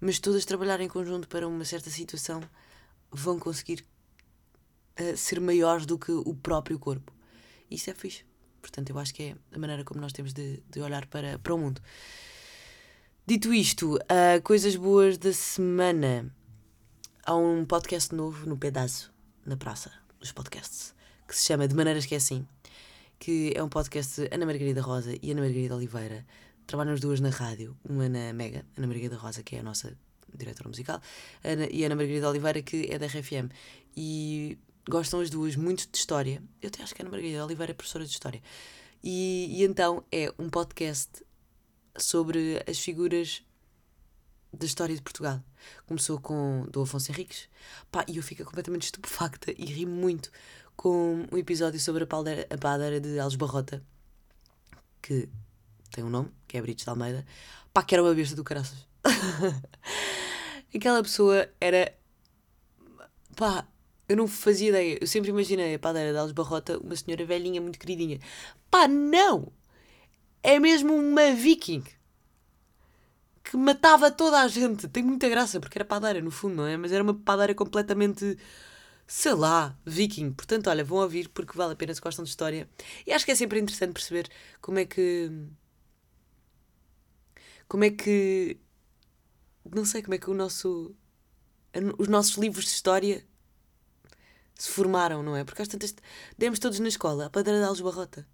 mas 0.00 0.18
todas 0.18 0.44
trabalharem 0.44 0.86
em 0.86 0.90
conjunto 0.90 1.28
para 1.28 1.46
uma 1.46 1.64
certa 1.64 1.90
situação 1.90 2.40
vão 3.10 3.38
conseguir 3.38 3.84
uh, 5.00 5.16
ser 5.16 5.40
maiores 5.40 5.86
do 5.86 5.98
que 5.98 6.12
o 6.12 6.34
próprio 6.34 6.78
corpo. 6.78 7.12
Isso 7.70 7.90
é 7.90 7.94
fixe. 7.94 8.24
Portanto, 8.60 8.90
eu 8.90 8.98
acho 8.98 9.14
que 9.14 9.22
é 9.22 9.36
a 9.52 9.58
maneira 9.58 9.84
como 9.84 10.00
nós 10.00 10.12
temos 10.12 10.32
de, 10.32 10.62
de 10.68 10.80
olhar 10.80 11.06
para, 11.06 11.38
para 11.38 11.54
o 11.54 11.58
mundo. 11.58 11.80
Dito 13.26 13.54
isto, 13.54 13.96
uh, 13.96 14.42
coisas 14.42 14.74
boas 14.76 15.16
da 15.16 15.32
semana. 15.32 16.34
Há 17.24 17.36
um 17.36 17.64
podcast 17.64 18.14
novo 18.14 18.46
no 18.46 18.56
pedaço 18.56 19.09
na 19.44 19.56
praça 19.56 19.92
dos 20.18 20.32
podcasts, 20.32 20.94
que 21.26 21.36
se 21.36 21.44
chama 21.44 21.66
De 21.66 21.74
Maneiras 21.74 22.06
que 22.06 22.14
é 22.14 22.18
Assim, 22.18 22.46
que 23.18 23.52
é 23.54 23.62
um 23.62 23.68
podcast 23.68 24.20
de 24.20 24.34
Ana 24.34 24.46
Margarida 24.46 24.80
Rosa 24.80 25.14
e 25.22 25.30
Ana 25.30 25.42
Margarida 25.42 25.76
Oliveira. 25.76 26.26
Trabalham 26.66 26.92
as 26.92 27.00
duas 27.00 27.20
na 27.20 27.30
rádio, 27.30 27.76
uma 27.88 28.08
na 28.08 28.32
Mega, 28.32 28.64
Ana 28.76 28.86
Margarida 28.86 29.16
Rosa, 29.16 29.42
que 29.42 29.56
é 29.56 29.60
a 29.60 29.62
nossa 29.62 29.96
diretora 30.34 30.68
musical, 30.68 31.00
Ana, 31.42 31.66
e 31.70 31.84
Ana 31.84 31.96
Margarida 31.96 32.28
Oliveira, 32.28 32.62
que 32.62 32.86
é 32.90 32.98
da 32.98 33.06
RFM. 33.06 33.50
E 33.96 34.58
gostam 34.88 35.20
as 35.20 35.30
duas 35.30 35.56
muito 35.56 35.88
de 35.90 35.98
história. 35.98 36.42
Eu 36.62 36.68
até 36.68 36.82
acho 36.82 36.94
que 36.94 37.02
a 37.02 37.04
Ana 37.04 37.10
Margarida 37.10 37.44
Oliveira 37.44 37.72
é 37.72 37.74
professora 37.74 38.04
de 38.04 38.10
história. 38.10 38.42
E, 39.02 39.48
e 39.50 39.64
então 39.64 40.04
é 40.12 40.32
um 40.38 40.48
podcast 40.48 41.24
sobre 41.96 42.62
as 42.68 42.78
figuras 42.78 43.42
da 44.52 44.66
história 44.66 44.94
de 44.94 45.02
Portugal. 45.02 45.42
Começou 45.86 46.20
com 46.20 46.66
do 46.70 46.82
Afonso 46.82 47.10
Henriques, 47.10 47.48
pá, 47.90 48.04
e 48.08 48.16
eu 48.16 48.22
fico 48.22 48.44
completamente 48.44 48.84
estupefacta 48.90 49.52
e 49.56 49.64
ri 49.64 49.86
muito 49.86 50.30
com 50.76 51.26
um 51.30 51.36
episódio 51.36 51.78
sobre 51.78 52.04
a 52.04 52.06
padeira, 52.06 52.46
a 52.50 52.56
padeira 52.56 53.00
de 53.00 53.18
Alves 53.18 53.36
Barrota, 53.36 53.82
que 55.02 55.28
tem 55.90 56.02
um 56.04 56.10
nome, 56.10 56.30
que 56.48 56.56
é 56.56 56.62
Brites 56.62 56.84
de 56.84 56.90
Almeida, 56.90 57.26
pá, 57.72 57.82
que 57.82 57.94
era 57.94 58.02
uma 58.02 58.14
besta 58.14 58.34
do 58.34 58.44
caraças. 58.44 58.86
Aquela 60.74 61.02
pessoa 61.02 61.48
era, 61.60 61.92
pá, 63.36 63.66
eu 64.08 64.16
não 64.16 64.26
fazia 64.26 64.70
ideia, 64.70 64.98
eu 65.00 65.06
sempre 65.06 65.30
imaginei 65.30 65.74
a 65.74 65.78
padeira 65.78 66.12
de 66.12 66.18
Alves 66.18 66.32
Barrota 66.32 66.78
uma 66.78 66.96
senhora 66.96 67.24
velhinha, 67.24 67.60
muito 67.60 67.78
queridinha. 67.78 68.18
Pá, 68.70 68.88
não! 68.88 69.52
É 70.42 70.58
mesmo 70.58 70.94
uma 70.94 71.32
viking 71.32 71.84
que 73.50 73.56
matava 73.56 74.10
toda 74.10 74.40
a 74.40 74.48
gente. 74.48 74.88
Tem 74.88 75.02
muita 75.02 75.28
graça, 75.28 75.60
porque 75.60 75.78
era 75.78 75.84
padeira 75.84 76.20
no 76.22 76.30
fundo, 76.30 76.56
não 76.56 76.66
é? 76.66 76.76
Mas 76.76 76.92
era 76.92 77.02
uma 77.02 77.14
padeira 77.14 77.54
completamente, 77.54 78.38
sei 79.06 79.34
lá, 79.34 79.78
viking. 79.84 80.32
Portanto, 80.32 80.68
olha, 80.70 80.84
vão 80.84 80.98
ouvir 80.98 81.28
porque 81.30 81.56
vale 81.56 81.72
a 81.74 81.76
pena 81.76 81.94
se 81.94 82.00
gostam 82.00 82.24
de 82.24 82.30
história. 82.30 82.68
E 83.06 83.12
acho 83.12 83.24
que 83.24 83.32
é 83.32 83.34
sempre 83.36 83.60
interessante 83.60 83.92
perceber 83.94 84.30
como 84.60 84.78
é 84.78 84.86
que. 84.86 85.30
Como 87.68 87.84
é 87.84 87.90
que. 87.90 88.58
Não 89.74 89.84
sei 89.84 90.02
como 90.02 90.14
é 90.14 90.18
que 90.18 90.30
o 90.30 90.34
nosso. 90.34 90.94
Os 91.98 92.08
nossos 92.08 92.36
livros 92.36 92.64
de 92.64 92.72
história 92.72 93.24
se 94.54 94.70
formaram, 94.70 95.22
não 95.22 95.36
é? 95.36 95.44
Porque 95.44 95.62
às 95.62 95.68
tantas. 95.68 95.94
Demos 96.38 96.58
todos 96.58 96.78
na 96.80 96.88
escola 96.88 97.26
a 97.26 97.30
padeira 97.30 97.58
de 97.60 97.64
Alves 97.66 97.80
Barrota. 97.82 98.26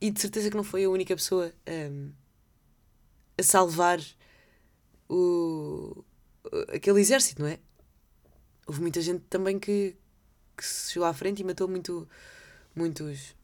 e 0.00 0.10
de 0.10 0.20
certeza 0.20 0.50
que 0.50 0.56
não 0.56 0.64
foi 0.64 0.84
a 0.84 0.90
única 0.90 1.14
pessoa 1.14 1.52
um, 1.68 2.12
a 3.38 3.42
salvar 3.42 4.00
o, 5.08 6.04
aquele 6.68 7.00
exército, 7.00 7.42
não 7.42 7.48
é? 7.48 7.58
Houve 8.66 8.80
muita 8.80 9.00
gente 9.00 9.24
também 9.28 9.58
que, 9.58 9.96
que 10.56 10.64
se 10.64 10.92
chegou 10.92 11.06
à 11.06 11.12
frente 11.12 11.40
e 11.40 11.44
matou 11.44 11.68
muito, 11.68 12.08
muitos 12.74 13.34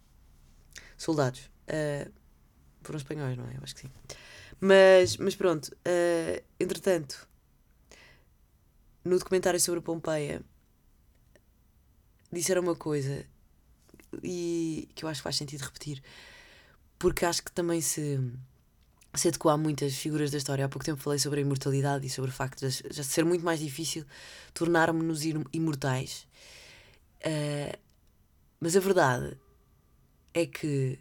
soldados. 0.97 1.51
Uh, 1.69 2.11
foram 2.83 2.99
espanhóis, 2.99 3.37
não 3.37 3.47
é? 3.47 3.57
Eu 3.57 3.61
acho 3.63 3.75
que 3.75 3.83
sim. 3.83 3.91
Mas, 4.61 5.17
mas 5.17 5.37
pronto, 5.37 5.67
uh, 5.67 6.45
entretanto, 6.59 7.29
no 9.05 9.19
documentário 9.19 9.61
sobre 9.61 9.81
Pompeia, 9.81 10.43
disseram 12.33 12.63
uma 12.63 12.75
coisa 12.77 13.27
e 14.23 14.89
que 14.95 15.05
eu 15.05 15.09
acho 15.09 15.21
que 15.21 15.25
faz 15.25 15.37
sentido 15.37 15.63
repetir, 15.63 16.03
porque 16.99 17.25
acho 17.25 17.43
que 17.43 17.53
também 17.53 17.81
se, 17.81 18.19
se 19.15 19.29
adequa 19.29 19.53
a 19.53 19.57
muitas 19.57 19.95
figuras 19.95 20.31
da 20.31 20.39
história. 20.39 20.65
Há 20.65 20.69
pouco 20.69 20.85
tempo 20.85 21.01
falei 21.01 21.19
sobre 21.19 21.41
a 21.41 21.43
imortalidade 21.43 22.07
e 22.07 22.11
sobre 22.11 22.31
o 22.31 22.35
facto 22.35 22.67
de 22.67 23.05
ser 23.05 23.25
muito 23.25 23.45
mais 23.45 23.61
difícil 23.61 24.05
tornarmos-nos 24.55 25.23
imortais. 25.53 26.27
Uh, 27.25 27.77
mas 28.61 28.77
a 28.77 28.81
verdade 28.81 29.37
é 30.35 30.47
que 30.47 30.99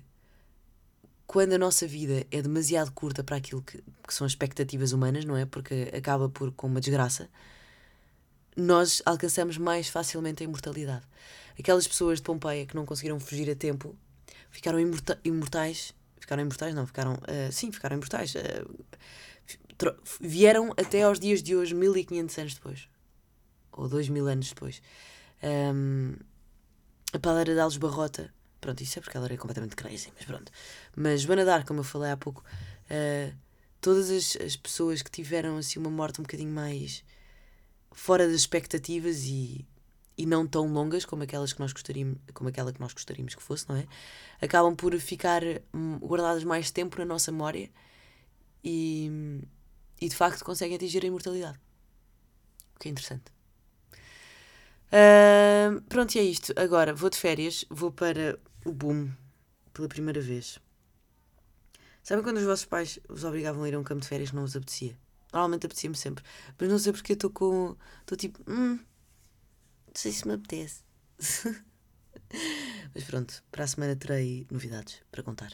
quando 1.28 1.54
a 1.54 1.58
nossa 1.58 1.86
vida 1.86 2.26
é 2.32 2.42
demasiado 2.42 2.92
curta 2.92 3.24
para 3.24 3.36
aquilo 3.36 3.62
que, 3.62 3.84
que 4.08 4.14
são 4.14 4.26
as 4.26 4.32
expectativas 4.32 4.94
humanas, 4.94 5.26
não 5.26 5.36
é? 5.36 5.46
Porque 5.46 5.92
acaba 5.96 6.30
por 6.30 6.52
com 6.54 6.68
uma 6.68 6.80
desgraça, 6.80 7.30
nós 8.56 9.02
alcançamos 9.06 9.58
mais 9.58 9.90
facilmente 9.90 10.42
a 10.42 10.46
imortalidade. 10.46 11.06
Aquelas 11.60 11.88
pessoas 11.88 12.20
de 12.20 12.24
Pompeia 12.24 12.66
que 12.66 12.76
não 12.76 12.86
conseguiram 12.86 13.20
fugir 13.20 13.50
a 13.52 13.56
tempo 13.56 13.96
ficaram 14.50 14.80
imorta 14.80 15.20
imortais. 15.24 15.94
Ficaram 16.28 16.44
imortais, 16.44 16.76
não, 16.76 16.86
ficaram. 16.86 17.14
Uh, 17.14 17.50
sim, 17.54 17.72
ficaram 17.72 17.96
imortais. 17.96 18.36
Uh, 18.36 19.96
vieram 20.20 20.74
até 20.76 21.04
aos 21.04 21.22
dias 21.22 21.42
de 21.42 21.56
hoje, 21.56 21.74
1500 21.74 22.38
anos 22.38 22.54
depois. 22.56 22.90
Ou 23.72 23.88
2000 23.88 24.28
anos 24.28 24.50
depois. 24.50 24.82
Um, 25.42 26.18
a 27.14 27.20
paleira 27.20 27.54
de 27.54 27.60
Alves 27.62 27.78
Barrota 27.78 28.34
Pronto, 28.60 28.82
isso 28.84 29.00
é 29.00 29.02
porque 29.02 29.16
ela 29.16 29.28
era 29.28 29.38
completamente 29.38 29.78
crazy, 29.78 30.12
mas 30.16 30.26
pronto. 30.26 30.52
Mas 30.94 31.22
Joana 31.22 31.46
Dark, 31.46 31.66
como 31.66 31.80
eu 31.80 31.84
falei 31.86 32.12
há 32.12 32.18
pouco, 32.18 32.44
uh, 32.92 33.34
todas 33.80 34.10
as, 34.10 34.36
as 34.36 34.58
pessoas 34.58 35.02
que 35.02 35.10
tiveram 35.10 35.56
assim 35.56 35.80
uma 35.80 35.90
morte 35.90 36.20
um 36.20 36.24
bocadinho 36.24 36.52
mais 36.52 37.06
fora 37.94 38.28
das 38.28 38.36
expectativas 38.36 39.24
e, 39.24 39.66
e 40.18 40.26
não 40.26 40.48
tão 40.48 40.72
longas 40.72 41.06
como 41.06 41.24
aquelas 41.24 41.54
que 41.54 41.60
nós 41.60 41.72
gostaríamos, 41.72 42.18
como 42.34 42.50
aquela 42.50 42.74
que 42.74 42.80
nós 42.80 42.92
gostaríamos 42.92 43.36
que 43.36 43.44
fosse, 43.44 43.70
não 43.70 43.76
é? 43.76 43.86
Acabam 44.42 44.76
por 44.76 44.98
ficar 45.00 45.44
hum, 45.74 46.00
guardadas 46.00 46.44
mais 46.44 46.72
tempo 46.72 46.98
na 46.98 47.06
nossa 47.06 47.32
memória 47.32 47.70
e, 48.64 49.42
e 50.02 50.10
de 50.10 50.16
facto 50.16 50.44
conseguem 50.44 50.76
atingir 50.76 51.04
a 51.04 51.08
imortalidade. 51.08 51.60
O 52.76 52.80
que 52.80 52.88
é 52.88 52.92
interessante. 52.92 53.32
Uh, 54.88 55.82
pronto, 55.90 56.16
e 56.16 56.20
é 56.20 56.24
isto. 56.24 56.54
Agora 56.56 56.94
vou 56.94 57.10
de 57.10 57.18
férias, 57.18 57.66
vou 57.70 57.92
para 57.92 58.40
o 58.66 58.72
boom 58.72 59.12
pela 59.74 59.88
primeira 59.88 60.22
vez. 60.22 60.60
Sabem 62.02 62.24
quando 62.24 62.38
os 62.38 62.44
vossos 62.44 62.66
pais 62.66 63.00
os 63.10 63.24
obrigavam 63.24 63.64
a 63.64 63.70
ir 63.70 63.76
a 63.76 63.80
um 63.80 63.84
campo 63.84 64.02
de 64.02 64.08
férias 64.08 64.30
que 64.30 64.36
não 64.36 64.44
vos 64.44 64.56
apetecia? 64.56 64.98
Normalmente 65.34 65.66
apetecia-me 65.66 65.96
sempre. 65.96 66.24
Mas 66.58 66.70
não 66.70 66.80
sei 66.80 66.94
porque 66.94 67.14
estou 67.14 67.30
com. 67.30 67.76
Estou 68.00 68.18
tipo. 68.18 68.40
Hum, 68.50 68.80
não 69.98 70.02
sei 70.04 70.12
se 70.12 70.28
me 70.28 70.36
apetece. 70.36 70.84
Mas 72.94 73.04
pronto, 73.06 73.44
para 73.52 73.64
a 73.64 73.68
semana 73.68 73.96
terei 73.96 74.46
novidades 74.52 75.02
para 75.10 75.24
contar. 75.24 75.52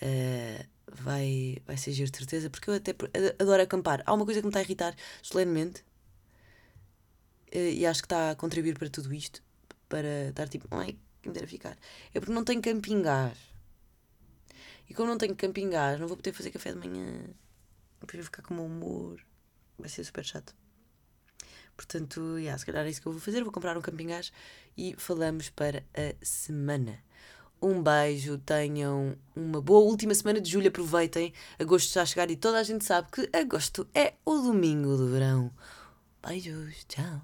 Uh, 0.00 0.64
vai, 0.86 1.56
vai 1.66 1.76
ser 1.76 1.90
giro 1.90 2.08
de 2.08 2.18
certeza, 2.18 2.48
porque 2.48 2.70
eu 2.70 2.74
até 2.74 2.94
adoro 3.36 3.60
acampar. 3.60 4.00
Há 4.06 4.14
uma 4.14 4.24
coisa 4.24 4.40
que 4.40 4.46
me 4.46 4.50
está 4.50 4.60
a 4.60 4.62
irritar 4.62 4.94
solenemente 5.20 5.80
uh, 7.52 7.58
e 7.58 7.84
acho 7.84 8.00
que 8.00 8.06
está 8.06 8.30
a 8.30 8.36
contribuir 8.36 8.78
para 8.78 8.88
tudo 8.88 9.12
isto. 9.12 9.42
Para 9.88 10.28
estar 10.28 10.48
tipo, 10.48 10.68
ai, 10.70 10.96
que 11.20 11.28
me 11.28 11.34
dera 11.34 11.48
ficar. 11.48 11.76
É 12.14 12.20
porque 12.20 12.32
não 12.32 12.44
tenho 12.44 12.62
camping 12.62 13.02
gás. 13.02 13.36
E 14.88 14.94
como 14.94 15.08
não 15.08 15.18
tenho 15.18 15.34
camping 15.34 15.70
gás, 15.70 15.98
não 15.98 16.06
vou 16.06 16.16
poder 16.16 16.32
fazer 16.32 16.52
café 16.52 16.72
de 16.72 16.78
manhã. 16.78 17.24
Depois 18.00 18.14
vou 18.14 18.24
ficar 18.24 18.42
com 18.42 18.54
o 18.54 18.56
meu 18.56 18.66
humor. 18.66 19.20
Vai 19.76 19.88
ser 19.88 20.04
super 20.04 20.24
chato. 20.24 20.54
Portanto, 21.78 22.36
yeah, 22.36 22.58
se 22.58 22.66
calhar 22.66 22.84
é 22.84 22.90
isso 22.90 23.00
que 23.00 23.06
eu 23.06 23.12
vou 23.12 23.20
fazer. 23.20 23.44
Vou 23.44 23.52
comprar 23.52 23.78
um 23.78 23.80
camping 23.80 24.08
gás 24.08 24.32
e 24.76 24.96
falamos 24.98 25.48
para 25.48 25.84
a 25.94 26.12
semana. 26.20 26.98
Um 27.62 27.80
beijo, 27.80 28.36
tenham 28.38 29.16
uma 29.34 29.60
boa 29.60 29.84
última 29.84 30.12
semana 30.12 30.40
de 30.40 30.50
julho. 30.50 30.68
Aproveitem. 30.68 31.32
Agosto 31.56 31.86
está 31.86 32.02
a 32.02 32.06
chegar 32.06 32.28
e 32.32 32.36
toda 32.36 32.58
a 32.58 32.64
gente 32.64 32.84
sabe 32.84 33.08
que 33.12 33.30
agosto 33.32 33.86
é 33.94 34.14
o 34.24 34.38
domingo 34.38 34.96
do 34.96 35.08
verão. 35.08 35.52
Beijos, 36.20 36.84
tchau. 36.88 37.22